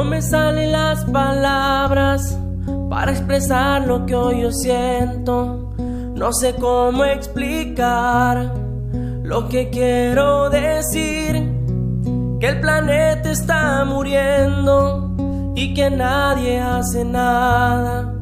Me 0.05 0.21
salen 0.21 0.71
las 0.71 1.03
palabras 1.05 2.38
para 2.89 3.12
expresar 3.12 3.85
lo 3.88 4.05
que 4.05 4.15
hoy 4.15 4.41
yo 4.41 4.51
siento. 4.51 5.74
No 6.15 6.31
sé 6.31 6.55
cómo 6.55 7.03
explicar 7.03 8.53
lo 9.24 9.50
que 9.50 9.69
quiero 9.69 10.50
decir. 10.50 11.51
Que 12.39 12.47
el 12.47 12.62
planeta 12.62 13.31
está 13.31 13.83
muriendo 13.85 15.53
y 15.55 15.74
que 15.74 15.89
nadie 15.89 16.59
hace 16.59 17.03
nada 17.03 18.13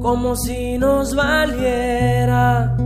como 0.00 0.36
si 0.36 0.78
nos 0.78 1.14
valiera. 1.14 2.76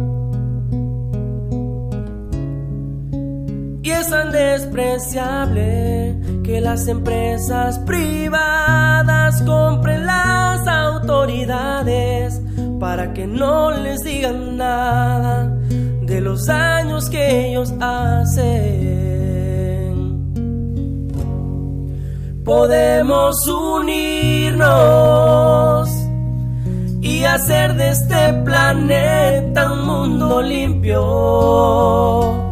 Y 3.82 3.90
es 3.90 4.10
tan 4.10 4.32
despreciable 4.32 6.15
que 6.56 6.62
las 6.62 6.88
empresas 6.88 7.78
privadas 7.80 9.42
compren 9.42 10.06
las 10.06 10.66
autoridades 10.66 12.40
para 12.80 13.12
que 13.12 13.26
no 13.26 13.72
les 13.72 14.02
digan 14.02 14.56
nada 14.56 15.54
de 16.00 16.23
los 16.23 16.47
daños 16.47 17.10
que 17.10 17.50
ellos 17.50 17.75
hacen. 17.78 18.73
Podemos 22.42 23.47
unirnos 23.47 24.71
y 27.02 27.25
hacer 27.25 27.75
de 27.75 27.90
este 27.90 28.32
planeta 28.47 29.73
un 29.73 29.86
mundo 29.86 30.40
limpio 30.40 32.46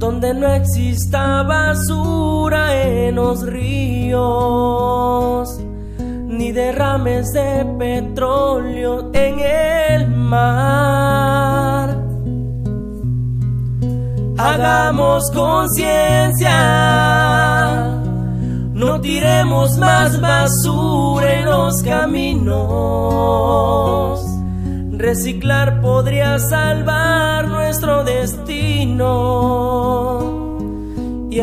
donde 0.00 0.32
no 0.32 0.48
exista 0.48 1.42
basura 1.42 2.74
en 2.74 3.16
los 3.16 3.42
ríos, 3.46 4.18
ni 5.98 6.52
derrames 6.52 7.30
de 7.32 7.66
petróleo 7.78 9.10
en 9.12 9.40
el 9.40 10.08
mar. 10.08 11.98
Hagamos 14.38 15.30
conciencia, 15.32 16.48
no 18.72 19.02
tiremos 19.02 19.76
más 19.76 20.18
basura 20.18 21.40
en 21.40 21.44
los 21.44 21.82
caminos. 21.82 22.58
Reciclar 24.92 25.82
podría 25.82 26.38
salvar 26.38 27.48
nuestro 27.48 28.02
destino 28.02 29.89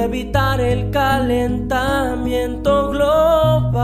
evitar 0.08 0.60
el 0.62 0.90
calentamiento 0.90 2.92
global. 2.92 3.84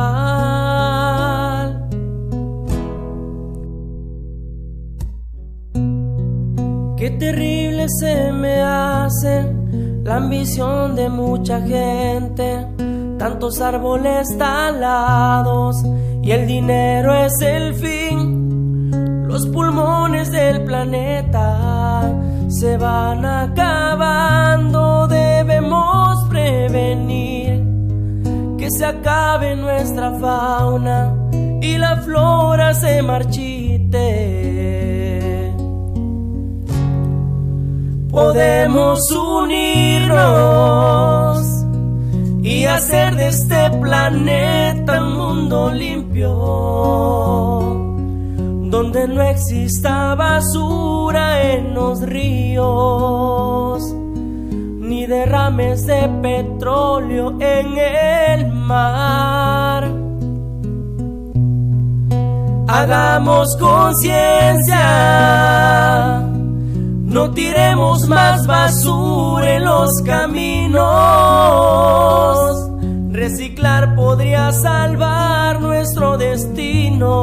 Qué 6.97 7.09
terrible 7.11 7.89
se 7.89 8.31
me 8.31 8.61
hace 8.61 9.53
la 10.05 10.15
ambición 10.15 10.95
de 10.95 11.09
mucha 11.09 11.59
gente, 11.59 12.67
tantos 13.19 13.59
árboles 13.59 14.25
talados 14.37 15.83
y 16.21 16.31
el 16.31 16.47
dinero 16.47 17.13
es 17.13 17.33
el 17.41 17.73
fin. 17.73 19.27
Los 19.27 19.45
pulmones 19.47 20.31
del 20.31 20.63
planeta 20.63 22.09
se 22.47 22.77
van 22.77 23.25
acabando, 23.25 25.09
debemos 25.09 26.12
prevenir 26.53 27.63
que 28.57 28.69
se 28.69 28.85
acabe 28.85 29.55
nuestra 29.55 30.11
fauna 30.19 31.15
y 31.61 31.77
la 31.77 31.97
flora 31.97 32.73
se 32.73 33.01
marchite. 33.01 34.07
Podemos 38.11 38.99
unirnos 39.11 40.17
y 42.43 42.65
hacer 42.65 43.15
de 43.15 43.27
este 43.29 43.69
planeta 43.81 45.01
un 45.01 45.17
mundo 45.17 45.71
limpio 45.71 46.29
donde 48.69 49.07
no 49.07 49.21
exista 49.23 50.13
basura 50.15 51.41
en 51.53 51.73
los 51.73 52.01
ríos, 52.01 53.95
derrames 55.13 55.85
de 55.85 56.09
petróleo 56.23 57.37
en 57.39 57.77
el 57.77 58.51
mar. 58.51 59.87
Hagamos 62.67 63.55
conciencia, 63.57 64.79
no 67.15 67.31
tiremos 67.31 68.09
más 68.09 68.47
basura 68.47 69.57
en 69.57 69.65
los 69.65 70.01
caminos. 70.01 70.81
Reciclar 73.11 73.93
podría 73.95 74.51
salvar 74.51 75.61
nuestro 75.61 76.17
destino 76.17 77.13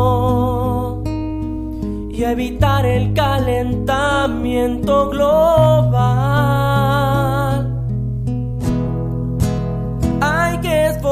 y 2.12 2.22
evitar 2.22 2.86
el 2.86 3.12
calentamiento 3.14 5.10
global. 5.10 6.69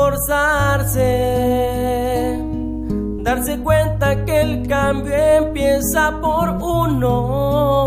Esforzarse, 0.08 1.04
darse 3.22 3.58
cuenta 3.60 4.24
que 4.24 4.40
el 4.40 4.66
cambio 4.66 5.14
empieza 5.14 6.18
por 6.20 6.48
uno. 6.60 7.80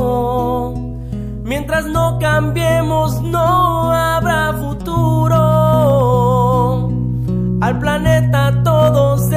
Mientras 1.44 1.86
no 1.86 2.20
cambiemos 2.20 3.22
no 3.22 3.92
habrá 3.92 4.54
futuro. 4.54 5.40
Al 7.62 7.80
planeta 7.80 8.62
todos 8.64 9.31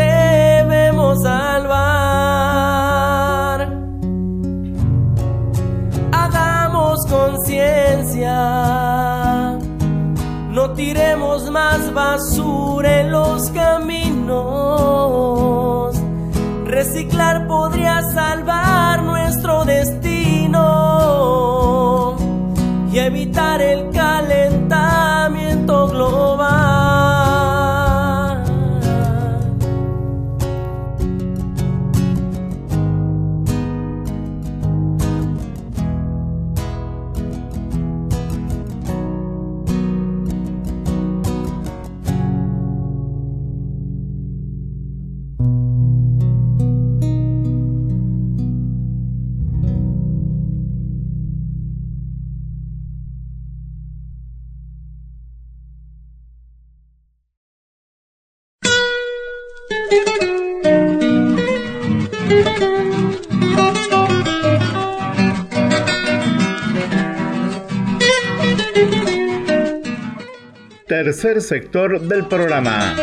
Tercer 70.86 71.42
sector 71.42 72.00
del 72.02 72.26
programa. 72.26 72.94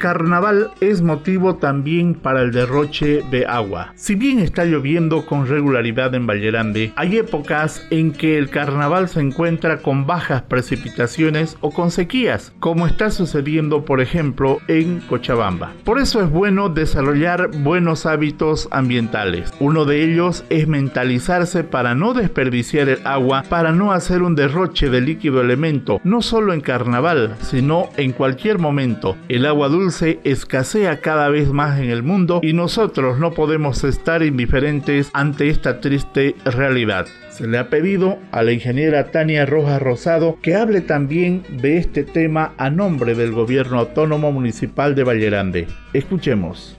Carnaval 0.00 0.70
es 0.80 1.02
motivo 1.02 1.56
también 1.56 2.14
para 2.14 2.42
el 2.42 2.50
derroche 2.50 3.22
de 3.30 3.46
agua. 3.46 3.92
Si 3.94 4.14
bien 4.14 4.40
está 4.40 4.64
lloviendo 4.64 5.26
con 5.26 5.46
regularidad 5.46 6.12
en 6.14 6.26
Vallerande, 6.26 6.92
hay 6.96 7.18
épocas 7.18 7.86
en 7.90 8.10
que 8.10 8.38
el 8.38 8.48
carnaval 8.48 9.08
se 9.08 9.20
encuentra 9.20 9.76
con 9.82 10.06
bajas 10.06 10.42
precipitaciones 10.42 11.56
o 11.60 11.70
con 11.70 11.90
sequías, 11.90 12.52
como 12.58 12.86
está 12.86 13.10
sucediendo 13.10 13.84
por 13.84 14.00
ejemplo 14.00 14.58
en 14.68 15.00
Cochabamba. 15.00 15.74
Por 15.84 16.00
eso 16.00 16.22
es 16.22 16.30
bueno 16.30 16.70
desarrollar 16.70 17.50
buenos 17.58 18.06
hábitos 18.06 18.68
ambientales. 18.70 19.52
Uno 19.60 19.84
de 19.84 20.02
ellos 20.02 20.44
es 20.48 20.66
mentalizarse 20.66 21.62
para 21.62 21.94
no 21.94 22.14
desperdiciar 22.14 22.88
el 22.88 23.06
agua, 23.06 23.44
para 23.50 23.72
no 23.72 23.92
hacer 23.92 24.22
un 24.22 24.34
derroche 24.34 24.88
de 24.88 25.02
líquido 25.02 25.42
elemento, 25.42 26.00
no 26.04 26.22
solo 26.22 26.54
en 26.54 26.62
carnaval, 26.62 27.36
sino 27.42 27.90
en 27.98 28.12
cualquier 28.12 28.58
momento. 28.58 29.18
El 29.28 29.44
agua 29.44 29.68
dulce 29.68 29.89
escasea 30.24 31.00
cada 31.00 31.28
vez 31.28 31.48
más 31.52 31.80
en 31.80 31.90
el 31.90 32.02
mundo 32.02 32.40
y 32.42 32.52
nosotros 32.52 33.18
no 33.18 33.32
podemos 33.32 33.84
estar 33.84 34.22
indiferentes 34.22 35.10
ante 35.12 35.48
esta 35.48 35.80
triste 35.80 36.34
realidad. 36.44 37.06
Se 37.30 37.46
le 37.46 37.58
ha 37.58 37.68
pedido 37.70 38.18
a 38.32 38.42
la 38.42 38.52
ingeniera 38.52 39.10
Tania 39.10 39.46
Rojas 39.46 39.82
Rosado 39.82 40.38
que 40.42 40.54
hable 40.54 40.80
también 40.80 41.42
de 41.60 41.78
este 41.78 42.04
tema 42.04 42.52
a 42.56 42.70
nombre 42.70 43.14
del 43.14 43.32
Gobierno 43.32 43.78
Autónomo 43.78 44.32
Municipal 44.32 44.94
de 44.94 45.04
Vallerande. 45.04 45.66
Escuchemos. 45.92 46.78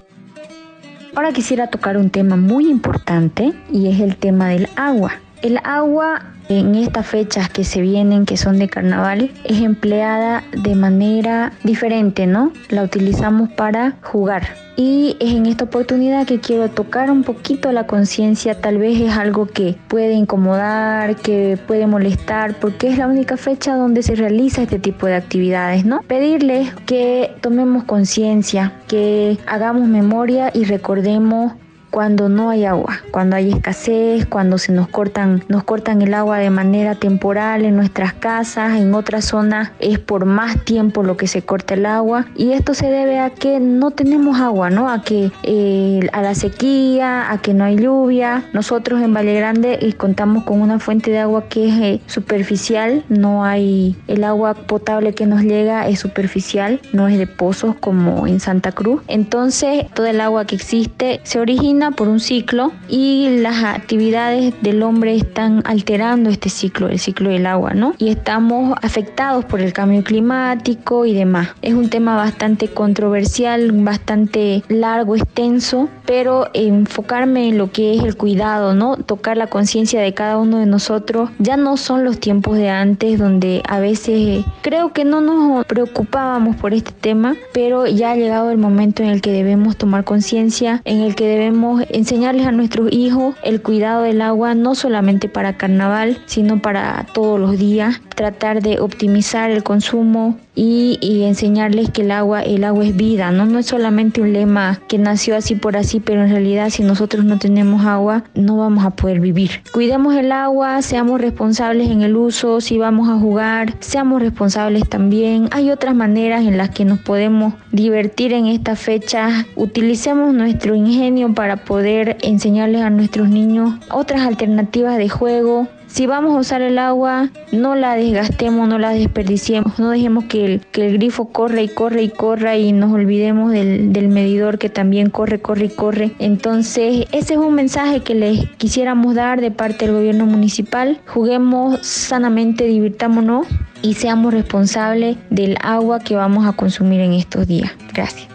Ahora 1.16 1.34
quisiera 1.34 1.68
tocar 1.68 1.98
un 1.98 2.10
tema 2.10 2.38
muy 2.38 2.70
importante 2.70 3.52
y 3.72 3.88
es 3.88 4.00
el 4.00 4.16
tema 4.16 4.50
del 4.50 4.70
agua. 4.78 5.20
El 5.42 5.60
agua 5.64 6.22
en 6.60 6.76
estas 6.76 7.08
fechas 7.08 7.50
que 7.50 7.64
se 7.64 7.82
vienen, 7.82 8.26
que 8.26 8.38
son 8.38 8.60
de 8.60 8.68
carnaval, 8.68 9.32
es 9.44 9.62
empleada 9.62 10.44
de 10.52 10.76
manera 10.76 11.54
diferente, 11.64 12.28
¿no? 12.28 12.52
La 12.70 12.84
utilizamos 12.84 13.50
para 13.50 13.98
jugar. 14.02 14.44
Y 14.78 15.18
es 15.20 15.34
en 15.34 15.46
esta 15.46 15.66
oportunidad 15.66 16.26
que 16.26 16.40
quiero 16.40 16.70
tocar 16.70 17.12
un 17.12 17.24
poquito 17.24 17.72
la 17.72 17.86
conciencia, 17.88 18.60
tal 18.60 18.78
vez 18.78 19.00
es 19.00 19.16
algo 19.16 19.46
que 19.46 19.76
puede 19.88 20.14
incomodar, 20.14 21.18
que 21.18 21.60
puede 21.68 21.88
molestar, 21.88 22.56
porque 22.60 22.88
es 22.88 22.98
la 22.98 23.08
única 23.08 23.38
fecha 23.38 23.76
donde 23.76 24.02
se 24.02 24.16
realiza 24.16 24.64
este 24.64 24.80
tipo 24.80 25.08
de 25.08 25.16
actividades, 25.16 25.86
¿no? 25.86 26.02
Pedirles 26.04 26.74
que 26.86 27.36
tomemos 27.42 27.84
conciencia, 27.84 28.74
que 28.88 29.38
hagamos 29.46 29.88
memoria 29.88 30.52
y 30.54 30.64
recordemos 30.64 31.54
cuando 31.92 32.30
no 32.30 32.50
hay 32.50 32.66
agua, 32.66 33.02
cuando 33.12 33.36
hay 33.36 33.52
escasez, 33.52 34.26
cuando 34.26 34.58
se 34.58 34.72
nos 34.72 34.88
cortan, 34.88 35.44
nos 35.50 35.64
cortan 35.64 36.02
el 36.02 36.14
agua 36.14 36.38
de 36.40 36.50
manera 36.50 36.96
temporal 36.96 37.66
en 37.66 37.76
nuestras 37.76 38.14
casas, 38.14 38.80
en 38.80 38.94
otras 38.96 39.26
zonas 39.26 39.72
es 39.80 40.00
por 40.00 40.26
más 40.26 40.64
tiempo 40.64 41.04
lo 41.04 41.18
que 41.18 41.28
se 41.28 41.42
corta 41.44 41.74
el 41.74 41.86
agua 41.86 42.26
y 42.36 42.54
esto 42.54 42.74
se 42.74 42.90
debe 42.90 43.20
a 43.20 43.30
que 43.30 43.60
no 43.60 43.92
tenemos 43.92 44.40
agua, 44.40 44.70
¿no? 44.70 44.90
A 44.90 45.04
que 45.04 45.32
eh, 45.44 46.00
a 46.14 46.22
la 46.22 46.34
sequía, 46.34 47.32
a 47.32 47.40
que 47.40 47.54
no 47.54 47.66
hay 47.66 47.76
lluvia. 47.76 48.46
Nosotros 48.54 49.02
en 49.02 49.14
Valle 49.14 49.34
Grande 49.36 49.80
eh, 49.82 49.94
contamos 49.94 50.46
con 50.46 50.62
una 50.62 50.80
fuente 50.80 51.12
de 51.12 51.20
agua 51.20 51.46
que 51.50 51.68
es 51.68 51.80
eh, 51.80 52.02
superficial, 52.08 53.04
no 53.10 53.44
hay 53.44 53.98
el 54.08 54.24
agua 54.24 54.54
potable 54.54 55.14
que 55.14 55.26
nos 55.26 55.42
llega 55.42 55.88
es 55.88 56.00
superficial, 56.00 56.80
no 56.94 57.10
es 57.10 57.18
de 57.18 57.28
pozos 57.28 57.76
como 57.76 58.28
en 58.28 58.40
Santa 58.40 58.72
Cruz. 58.72 59.02
Entonces, 59.08 59.86
todo 59.94 60.06
el 60.06 60.22
agua 60.22 60.46
que 60.46 60.56
existe 60.56 61.20
se 61.24 61.40
origina 61.40 61.81
por 61.90 62.08
un 62.08 62.20
ciclo 62.20 62.72
y 62.88 63.40
las 63.40 63.64
actividades 63.64 64.54
del 64.62 64.84
hombre 64.84 65.16
están 65.16 65.64
alterando 65.66 66.30
este 66.30 66.50
ciclo, 66.50 66.90
el 66.90 67.00
ciclo 67.00 67.32
del 67.32 67.48
agua, 67.48 67.74
¿no? 67.74 67.96
Y 67.98 68.10
estamos 68.10 68.78
afectados 68.84 69.46
por 69.46 69.62
el 69.62 69.74
cambio 69.74 70.04
climático 70.04 71.08
y 71.08 71.14
demás. 71.14 71.50
Es 71.64 71.74
un 71.74 71.90
tema 71.90 72.16
bastante 72.16 72.68
controversial, 72.68 73.72
bastante 73.72 74.64
largo, 74.68 75.16
extenso, 75.16 75.90
pero 76.06 76.50
enfocarme 76.54 77.48
en 77.48 77.58
lo 77.58 77.72
que 77.72 77.96
es 77.96 78.04
el 78.04 78.16
cuidado, 78.16 78.76
¿no? 78.76 78.98
Tocar 78.98 79.38
la 79.38 79.48
conciencia 79.48 80.02
de 80.02 80.14
cada 80.14 80.38
uno 80.38 80.60
de 80.60 80.66
nosotros. 80.68 81.32
Ya 81.40 81.58
no 81.58 81.78
son 81.78 82.04
los 82.04 82.20
tiempos 82.20 82.58
de 82.58 82.70
antes 82.70 83.18
donde 83.18 83.64
a 83.68 83.80
veces 83.80 84.46
creo 84.62 84.92
que 84.94 85.06
no 85.06 85.22
nos 85.22 85.66
preocupábamos 85.66 86.58
por 86.58 86.74
este 86.74 86.92
tema, 86.92 87.36
pero 87.54 87.88
ya 87.88 88.12
ha 88.12 88.16
llegado 88.16 88.52
el 88.52 88.58
momento 88.58 89.04
en 89.04 89.10
el 89.10 89.22
que 89.22 89.32
debemos 89.32 89.78
tomar 89.78 90.04
conciencia, 90.04 90.82
en 90.84 91.00
el 91.00 91.16
que 91.16 91.28
debemos 91.28 91.71
enseñarles 91.90 92.46
a 92.46 92.52
nuestros 92.52 92.92
hijos 92.92 93.36
el 93.44 93.62
cuidado 93.62 94.04
del 94.04 94.22
agua, 94.22 94.56
no 94.56 94.76
solamente 94.76 95.30
para 95.30 95.58
carnaval, 95.58 96.22
sino 96.26 96.62
para 96.62 97.06
todos 97.14 97.40
los 97.40 97.58
días, 97.58 98.02
tratar 98.16 98.62
de 98.62 98.80
optimizar 98.80 99.52
el 99.52 99.64
consumo 99.64 100.38
y, 100.54 101.24
enseñarles 101.24 101.90
que 101.92 102.02
el 102.02 102.12
agua, 102.12 102.42
el 102.42 102.64
agua 102.64 102.86
es 102.86 102.96
vida, 102.96 103.32
¿no? 103.32 103.46
No 103.46 103.60
es 103.60 103.68
solamente 103.68 104.22
un 104.22 104.34
lema 104.34 104.82
que 104.88 104.98
nació 104.98 105.36
así 105.36 105.56
por 105.56 105.78
así, 105.78 106.00
pero 106.00 106.24
en 106.24 106.30
realidad 106.30 106.70
si 106.70 106.84
nosotros 106.84 107.24
no 107.24 107.40
tenemos 107.40 107.86
agua, 107.86 108.24
no 108.36 108.58
vamos 108.58 108.84
a 108.84 108.92
poder 108.92 109.20
vivir. 109.20 109.62
Cuidemos 109.72 110.16
el 110.16 110.32
agua, 110.32 110.82
seamos 110.82 111.22
responsables 111.22 111.90
en 111.90 112.02
el 112.02 112.16
uso, 112.16 112.60
si 112.60 112.78
vamos 112.78 113.10
a 113.10 113.18
jugar, 113.18 113.76
seamos 113.80 114.22
responsables 114.22 114.90
también. 114.90 115.48
Hay 115.52 115.70
otras 115.70 115.96
maneras 115.96 116.42
en 116.42 116.58
las 116.58 116.70
que 116.70 116.86
nos 116.86 117.00
podemos 117.00 117.54
divertir 117.72 118.34
en 118.34 118.48
estas 118.48 118.80
fechas. 118.80 119.46
Utilicemos 119.56 120.34
nuestro 120.34 120.76
ingenio 120.76 121.34
para 121.34 121.58
poder 121.58 122.18
enseñarles 122.22 122.82
a 122.82 122.90
nuestros 122.90 123.30
niños 123.30 123.76
otras 123.90 124.22
alternativas 124.22 124.98
de 124.98 125.10
juego, 125.10 125.68
si 125.92 126.08
vamos 126.08 126.36
a 126.36 126.40
usar 126.40 126.62
el 126.62 126.80
agua, 126.80 127.30
no 127.52 127.76
la 127.76 127.96
desgastemos, 127.96 128.68
no 128.68 128.80
la 128.80 128.92
desperdiciemos, 128.92 129.78
no 129.78 129.90
dejemos 129.90 130.24
que 130.26 130.46
el, 130.46 130.62
grifo 130.94 131.30
corra 131.30 131.62
y 131.62 131.68
corre 131.68 132.04
y 132.04 132.10
corra 132.10 132.58
y 132.58 132.72
nos 132.72 132.94
olvidemos 132.94 133.52
del, 133.52 133.92
del 133.92 134.08
medidor 134.08 134.58
que 134.58 134.70
también 134.70 135.10
corre, 135.10 135.42
corre 135.42 135.66
y 135.66 135.70
corre. 135.70 136.12
Entonces, 136.20 137.08
ese 137.12 137.34
es 137.34 137.40
un 137.40 137.56
mensaje 137.56 138.00
que 138.00 138.16
les 138.16 138.48
quisiéramos 138.52 139.16
dar 139.16 139.42
de 139.42 139.52
parte 139.52 139.86
del 139.86 139.96
gobierno 139.96 140.26
municipal. 140.26 141.00
Juguemos 141.08 141.86
sanamente, 141.86 142.64
divirtámonos 142.66 143.48
y 143.82 143.96
seamos 143.96 144.34
responsables 144.34 145.18
del 145.30 145.58
agua 145.62 146.00
que 146.00 146.16
vamos 146.16 146.46
a 146.48 146.54
consumir 146.54 147.02
en 147.02 147.14
estos 147.14 147.48
días. 147.48 147.72
Gracias. 147.94 148.30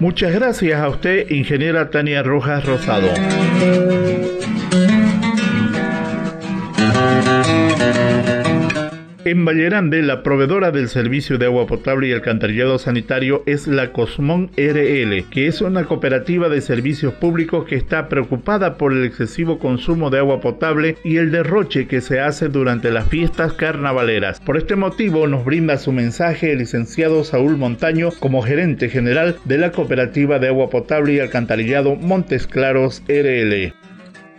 Muchas 0.00 0.32
gracias 0.32 0.80
a 0.80 0.88
usted, 0.88 1.30
ingeniera 1.30 1.90
Tania 1.90 2.24
Rojas 2.24 2.64
Rosado. 2.64 3.08
En 9.24 9.44
Vallerande, 9.44 10.02
la 10.02 10.24
proveedora 10.24 10.72
del 10.72 10.88
servicio 10.88 11.38
de 11.38 11.46
agua 11.46 11.68
potable 11.68 12.08
y 12.08 12.12
alcantarillado 12.12 12.76
sanitario 12.80 13.44
es 13.46 13.68
la 13.68 13.92
Cosmón 13.92 14.50
RL, 14.56 15.24
que 15.30 15.46
es 15.46 15.60
una 15.60 15.84
cooperativa 15.84 16.48
de 16.48 16.60
servicios 16.60 17.14
públicos 17.14 17.64
que 17.64 17.76
está 17.76 18.08
preocupada 18.08 18.78
por 18.78 18.92
el 18.92 19.04
excesivo 19.04 19.60
consumo 19.60 20.10
de 20.10 20.18
agua 20.18 20.40
potable 20.40 20.96
y 21.04 21.18
el 21.18 21.30
derroche 21.30 21.86
que 21.86 22.00
se 22.00 22.18
hace 22.18 22.48
durante 22.48 22.90
las 22.90 23.06
fiestas 23.06 23.52
carnavaleras. 23.52 24.40
Por 24.40 24.56
este 24.56 24.74
motivo 24.74 25.28
nos 25.28 25.44
brinda 25.44 25.78
su 25.78 25.92
mensaje 25.92 26.50
el 26.50 26.58
licenciado 26.58 27.22
Saúl 27.22 27.56
Montaño 27.56 28.08
como 28.18 28.42
gerente 28.42 28.88
general 28.88 29.36
de 29.44 29.58
la 29.58 29.70
cooperativa 29.70 30.40
de 30.40 30.48
agua 30.48 30.68
potable 30.68 31.12
y 31.12 31.20
alcantarillado 31.20 31.94
Montes 31.94 32.48
Claros 32.48 33.04
RL. 33.06 33.72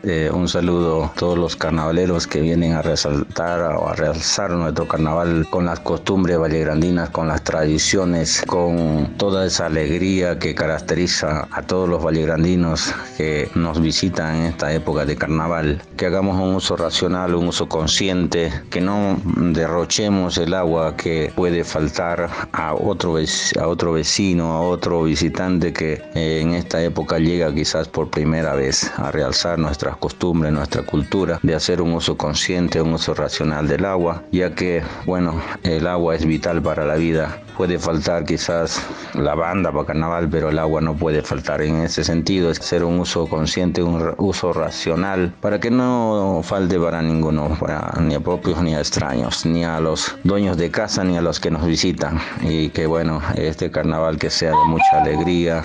Eh, 0.05 0.29
un 0.33 0.49
saludo 0.49 1.05
a 1.05 1.13
todos 1.13 1.37
los 1.37 1.55
carnavaleros 1.55 2.27
que 2.27 2.41
vienen 2.41 2.73
a 2.73 2.81
resaltar 2.81 3.61
o 3.77 3.87
a 3.87 3.93
realzar 3.93 4.51
nuestro 4.51 4.85
carnaval 4.85 5.47
con 5.49 5.65
las 5.65 5.79
costumbres 5.79 6.37
vallegrandinas, 6.37 7.09
con 7.09 7.29
las 7.29 7.41
tradiciones, 7.45 8.43
con 8.45 9.13
toda 9.15 9.45
esa 9.45 9.67
alegría 9.67 10.39
que 10.39 10.55
caracteriza 10.55 11.47
a 11.49 11.61
todos 11.61 11.87
los 11.87 12.03
vallegrandinos 12.03 12.93
que 13.15 13.49
nos 13.55 13.79
visitan 13.79 14.35
en 14.35 14.43
esta 14.47 14.73
época 14.73 15.05
de 15.05 15.15
carnaval. 15.15 15.81
Que 15.95 16.07
hagamos 16.07 16.35
un 16.35 16.53
uso 16.53 16.75
racional, 16.75 17.33
un 17.33 17.47
uso 17.47 17.69
consciente, 17.69 18.51
que 18.69 18.81
no 18.81 19.17
derrochemos 19.23 20.37
el 20.37 20.53
agua 20.53 20.97
que 20.97 21.31
puede 21.33 21.63
faltar 21.63 22.29
a 22.51 22.73
otro, 22.73 23.15
a 23.57 23.67
otro 23.67 23.93
vecino, 23.93 24.51
a 24.51 24.59
otro 24.63 25.03
visitante 25.03 25.71
que 25.71 26.01
eh, 26.13 26.41
en 26.41 26.55
esta 26.55 26.83
época 26.83 27.19
llega 27.19 27.53
quizás 27.53 27.87
por 27.87 28.09
primera 28.09 28.53
vez 28.53 28.91
a 28.97 29.09
realzar 29.09 29.57
nuestra 29.57 29.92
nuestras 29.93 29.97
costumbres, 29.97 30.53
nuestra 30.53 30.83
cultura, 30.83 31.39
de 31.43 31.55
hacer 31.55 31.81
un 31.81 31.93
uso 31.93 32.17
consciente, 32.17 32.81
un 32.81 32.93
uso 32.93 33.13
racional 33.13 33.67
del 33.67 33.85
agua, 33.85 34.23
ya 34.31 34.55
que, 34.55 34.81
bueno, 35.05 35.39
el 35.63 35.87
agua 35.87 36.15
es 36.15 36.25
vital 36.25 36.61
para 36.61 36.85
la 36.85 36.95
vida. 36.95 37.39
Puede 37.57 37.77
faltar 37.77 38.25
quizás 38.25 38.81
la 39.13 39.35
banda 39.35 39.71
para 39.71 39.85
carnaval, 39.85 40.27
pero 40.29 40.49
el 40.49 40.57
agua 40.57 40.81
no 40.81 40.95
puede 40.95 41.21
faltar. 41.21 41.61
En 41.61 41.81
ese 41.81 42.03
sentido, 42.03 42.49
es 42.49 42.59
hacer 42.59 42.83
un 42.83 42.99
uso 42.99 43.27
consciente, 43.27 43.83
un 43.83 44.15
uso 44.17 44.53
racional, 44.53 45.33
para 45.39 45.59
que 45.59 45.69
no 45.69 46.41
falte 46.43 46.79
para 46.79 47.01
ninguno, 47.01 47.55
ni 48.01 48.15
a 48.15 48.19
propios 48.19 48.61
ni 48.63 48.73
a 48.73 48.79
extraños, 48.79 49.45
ni 49.45 49.63
a 49.63 49.79
los 49.79 50.17
dueños 50.23 50.57
de 50.57 50.71
casa, 50.71 51.03
ni 51.03 51.17
a 51.17 51.21
los 51.21 51.39
que 51.39 51.51
nos 51.51 51.65
visitan. 51.65 52.19
Y 52.41 52.69
que 52.69 52.87
bueno, 52.87 53.21
este 53.35 53.69
carnaval 53.69 54.17
que 54.17 54.31
sea 54.31 54.49
de 54.49 54.65
mucha 54.67 55.01
alegría, 55.01 55.63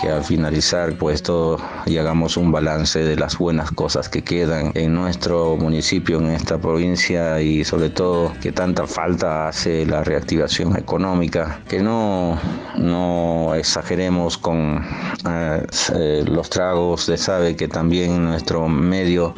que 0.00 0.08
al 0.10 0.24
finalizar 0.24 0.96
pues 0.96 1.22
todo 1.22 1.58
y 1.86 1.98
hagamos 1.98 2.36
un 2.36 2.50
balance 2.50 3.04
de 3.04 3.16
las 3.16 3.38
buenas 3.38 3.70
cosas 3.70 4.08
que 4.08 4.22
quedan 4.22 4.72
en 4.74 4.94
nuestro 4.94 5.56
municipio, 5.56 6.18
en 6.18 6.30
esta 6.30 6.58
provincia 6.58 7.40
y 7.40 7.64
sobre 7.64 7.90
todo 7.90 8.32
que 8.40 8.52
tanta 8.52 8.86
falta 8.86 9.48
hace 9.48 9.86
la 9.86 10.02
reactivación 10.02 10.76
económica, 10.76 11.60
que 11.68 11.80
no, 11.80 12.38
no 12.76 13.54
exageremos 13.54 14.38
con 14.38 14.84
eh, 15.28 15.66
eh, 15.94 16.24
los 16.26 16.50
tragos 16.50 17.06
de 17.06 17.16
sabe 17.16 17.56
que 17.56 17.68
también 17.68 18.12
en 18.12 18.24
nuestro 18.24 18.68
medio 18.68 19.34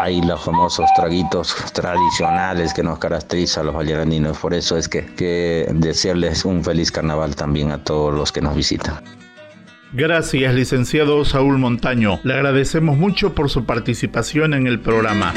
hay 0.00 0.22
los 0.22 0.42
famosos 0.42 0.88
traguitos 0.94 1.54
tradicionales 1.72 2.72
que 2.72 2.82
nos 2.82 2.98
caracterizan 2.98 3.66
los 3.66 3.74
vallerandinos. 3.74 4.38
Por 4.38 4.54
eso 4.54 4.76
es 4.76 4.88
que, 4.88 5.04
que 5.04 5.68
desearles 5.74 6.44
un 6.44 6.62
feliz 6.62 6.92
carnaval 6.92 7.34
también 7.34 7.72
a 7.72 7.82
todos 7.82 8.14
los 8.14 8.30
que 8.30 8.40
nos 8.40 8.54
visitan. 8.54 9.02
Gracias, 9.92 10.54
licenciado 10.54 11.24
Saúl 11.24 11.58
Montaño. 11.58 12.20
Le 12.22 12.34
agradecemos 12.34 12.98
mucho 12.98 13.34
por 13.34 13.48
su 13.48 13.64
participación 13.64 14.52
en 14.52 14.66
el 14.66 14.80
programa. 14.80 15.32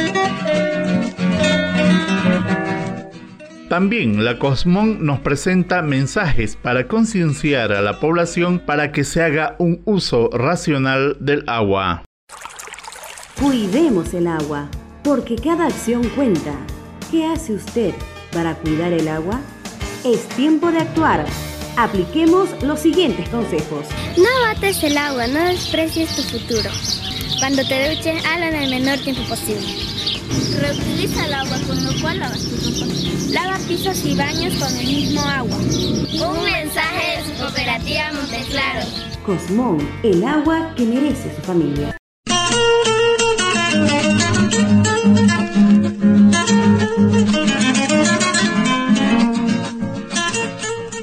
También 3.70 4.26
la 4.26 4.38
Cosmón 4.38 5.06
nos 5.06 5.22
presenta 5.22 5.82
mensajes 5.82 6.58
para 6.58 6.88
concienciar 6.88 7.72
a 7.72 7.82
la 7.82 8.02
población 8.02 8.60
para 8.60 8.92
que 8.92 9.06
se 9.06 9.24
haga 9.24 9.56
un 9.60 9.82
uso 9.86 10.30
racional 10.34 11.16
del 11.22 11.46
agua. 11.48 12.04
Cuidemos 13.42 14.14
el 14.14 14.28
agua, 14.28 14.68
porque 15.06 15.36
cada 15.38 15.68
acción 15.68 16.04
cuenta. 16.10 16.54
¿Qué 17.10 17.26
hace 17.26 17.54
usted 17.54 17.94
para 18.34 18.56
cuidar 18.56 18.92
el 18.92 19.08
agua? 19.08 19.40
Es 20.04 20.28
tiempo 20.30 20.70
de 20.70 20.80
actuar. 20.80 21.26
Apliquemos 21.78 22.50
los 22.64 22.80
siguientes 22.80 23.28
consejos. 23.30 23.86
No 24.18 24.30
bates 24.46 24.84
el 24.84 24.98
agua, 24.98 25.28
no 25.28 25.40
desprecies 25.40 26.16
tu 26.16 26.22
futuro. 26.24 26.70
Cuando 27.40 27.64
te 27.66 27.90
duches, 27.90 28.24
hazlo 28.26 28.46
en 28.46 28.56
el 28.56 28.70
menor 28.70 29.00
tiempo 29.00 29.24
posible. 29.28 29.66
Reutiliza 30.60 31.26
el 31.26 31.34
agua, 31.34 31.58
con 31.68 31.84
lo 31.84 32.02
cual 32.02 32.20
lavas 32.20 32.44
tu 32.44 32.56
ropa. 32.56 32.94
Lava 33.32 33.58
pisos 33.68 34.06
y 34.06 34.16
baños 34.16 34.54
con 34.56 34.76
el 34.78 34.86
mismo 34.86 35.22
agua. 35.22 35.58
Un 35.58 36.44
mensaje 36.44 37.18
de 37.18 37.24
su 37.26 37.42
cooperativa 37.42 38.12
Monteclaro. 38.14 38.86
Cosmón, 39.26 39.90
el 40.04 40.24
agua 40.24 40.74
que 40.76 40.84
merece 40.84 41.34
su 41.36 41.42
familia. 41.42 42.01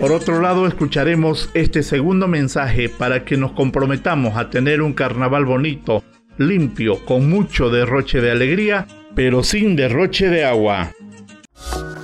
Por 0.01 0.13
otro 0.13 0.41
lado, 0.41 0.69
escucharemos 0.69 1.51
este 1.55 1.83
segundo 1.83 2.29
mensaje 2.29 2.89
para 2.89 3.25
que 3.25 3.37
nos 3.37 3.51
comprometamos 3.53 4.37
a 4.37 4.49
tener 4.49 4.81
un 4.81 4.93
carnaval 4.93 5.45
bonito, 5.45 6.05
limpio, 6.37 7.05
con 7.05 7.29
mucho 7.29 7.69
derroche 7.69 8.21
de 8.21 8.31
alegría, 8.31 8.87
pero 9.17 9.43
sin 9.43 9.75
derroche 9.75 10.29
de 10.29 10.45
agua. 10.45 10.93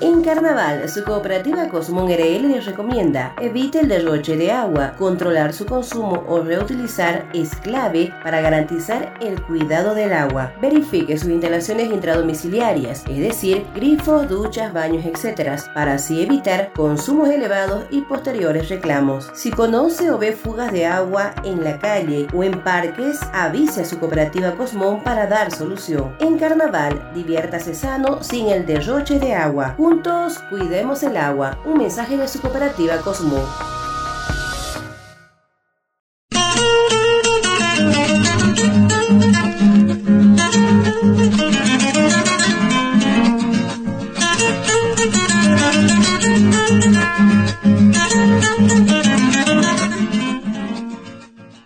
En 0.01 0.23
Carnaval, 0.23 0.89
su 0.89 1.05
cooperativa 1.05 1.69
Cosmón 1.69 2.09
RL 2.09 2.49
les 2.49 2.67
recomienda 2.67 3.35
evite 3.41 3.81
el 3.81 3.89
derroche 3.89 4.37
de 4.37 4.51
agua. 4.51 4.95
Controlar 4.99 5.53
su 5.53 5.67
consumo 5.67 6.25
o 6.27 6.41
reutilizar 6.41 7.27
es 7.33 7.55
clave 7.55 8.13
para 8.23 8.41
garantizar 8.41 9.15
el 9.21 9.41
cuidado 9.43 9.95
del 9.95 10.13
agua. 10.13 10.53
Verifique 10.61 11.17
sus 11.17 11.31
instalaciones 11.31 11.91
intradomiciliarias, 11.93 13.05
es 13.09 13.19
decir, 13.19 13.65
grifos, 13.75 14.29
duchas, 14.29 14.73
baños, 14.73 15.05
etc., 15.05 15.61
para 15.73 15.95
así 15.95 16.23
evitar 16.23 16.73
consumos 16.75 17.29
elevados 17.29 17.85
y 17.91 18.01
posteriores 18.03 18.69
reclamos. 18.69 19.31
Si 19.35 19.51
conoce 19.51 20.11
o 20.11 20.19
ve 20.19 20.33
fugas 20.33 20.73
de 20.73 20.87
agua 20.87 21.35
en 21.45 21.63
la 21.63 21.79
calle 21.79 22.27
o 22.35 22.43
en 22.43 22.63
parques, 22.63 23.21
avise 23.33 23.83
a 23.83 23.85
su 23.85 23.99
cooperativa 24.01 24.53
Cosmón 24.57 25.03
para 25.05 25.27
dar 25.27 25.53
solución. 25.53 26.17
En 26.19 26.39
Carnaval, 26.39 27.11
diviértase 27.15 27.75
sano 27.75 28.23
sin 28.23 28.49
el 28.49 28.67
derroche 28.67 29.19
de 29.19 29.35
agua. 29.35 29.75
Juntos 29.85 30.39
cuidemos 30.49 31.03
el 31.03 31.15
agua. 31.19 31.59
Un 31.67 31.77
mensaje 31.77 32.17
de 32.17 32.27
su 32.27 32.41
cooperativa 32.41 32.97
Cosmo. 33.03 33.37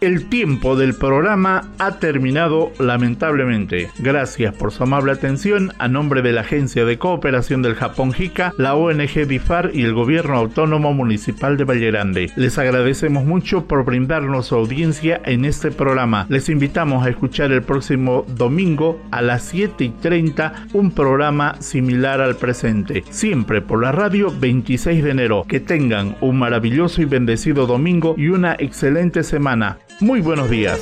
El 0.09 0.25
tiempo 0.31 0.75
del 0.75 0.95
programa 0.95 1.69
ha 1.79 1.99
terminado 1.99 2.73
lamentablemente. 2.79 3.91
Gracias 3.99 4.55
por 4.55 4.73
su 4.73 4.85
amable 4.85 5.13
atención 5.13 5.75
a 5.79 5.87
nombre 5.87 6.23
de 6.23 6.33
la 6.33 6.41
Agencia 6.41 6.87
de 6.87 6.97
Cooperación 6.97 7.61
del 7.61 7.75
Japón 7.75 8.15
JICA, 8.15 8.55
la 8.57 8.75
ONG 8.75 9.27
BIFAR 9.27 9.73
y 9.75 9.83
el 9.83 9.93
Gobierno 9.93 10.39
Autónomo 10.39 10.95
Municipal 10.95 11.59
de 11.59 11.65
Valle 11.65 11.91
Grande. 11.91 12.31
Les 12.37 12.57
agradecemos 12.57 13.27
mucho 13.27 13.67
por 13.67 13.85
brindarnos 13.85 14.47
su 14.47 14.55
audiencia 14.55 15.21
en 15.27 15.45
este 15.45 15.71
programa. 15.71 16.25
Les 16.31 16.49
invitamos 16.49 17.05
a 17.05 17.11
escuchar 17.11 17.53
el 17.53 17.61
próximo 17.61 18.25
domingo 18.29 18.99
a 19.11 19.21
las 19.21 19.43
7 19.43 19.85
y 19.85 19.91
30 19.91 20.69
un 20.73 20.91
programa 20.91 21.61
similar 21.61 22.23
al 22.23 22.37
presente, 22.37 23.05
siempre 23.11 23.61
por 23.61 23.83
la 23.83 23.93
radio 23.93 24.33
26 24.41 25.05
de 25.05 25.11
enero. 25.11 25.45
Que 25.47 25.61
tengan 25.61 26.17
un 26.23 26.39
maravilloso 26.39 27.03
y 27.03 27.05
bendecido 27.05 27.67
domingo 27.67 28.15
y 28.17 28.29
una 28.29 28.57
excelente 28.59 29.23
semana. 29.23 29.77
Muy 30.01 30.21
buenos 30.21 30.49
días. 30.49 30.81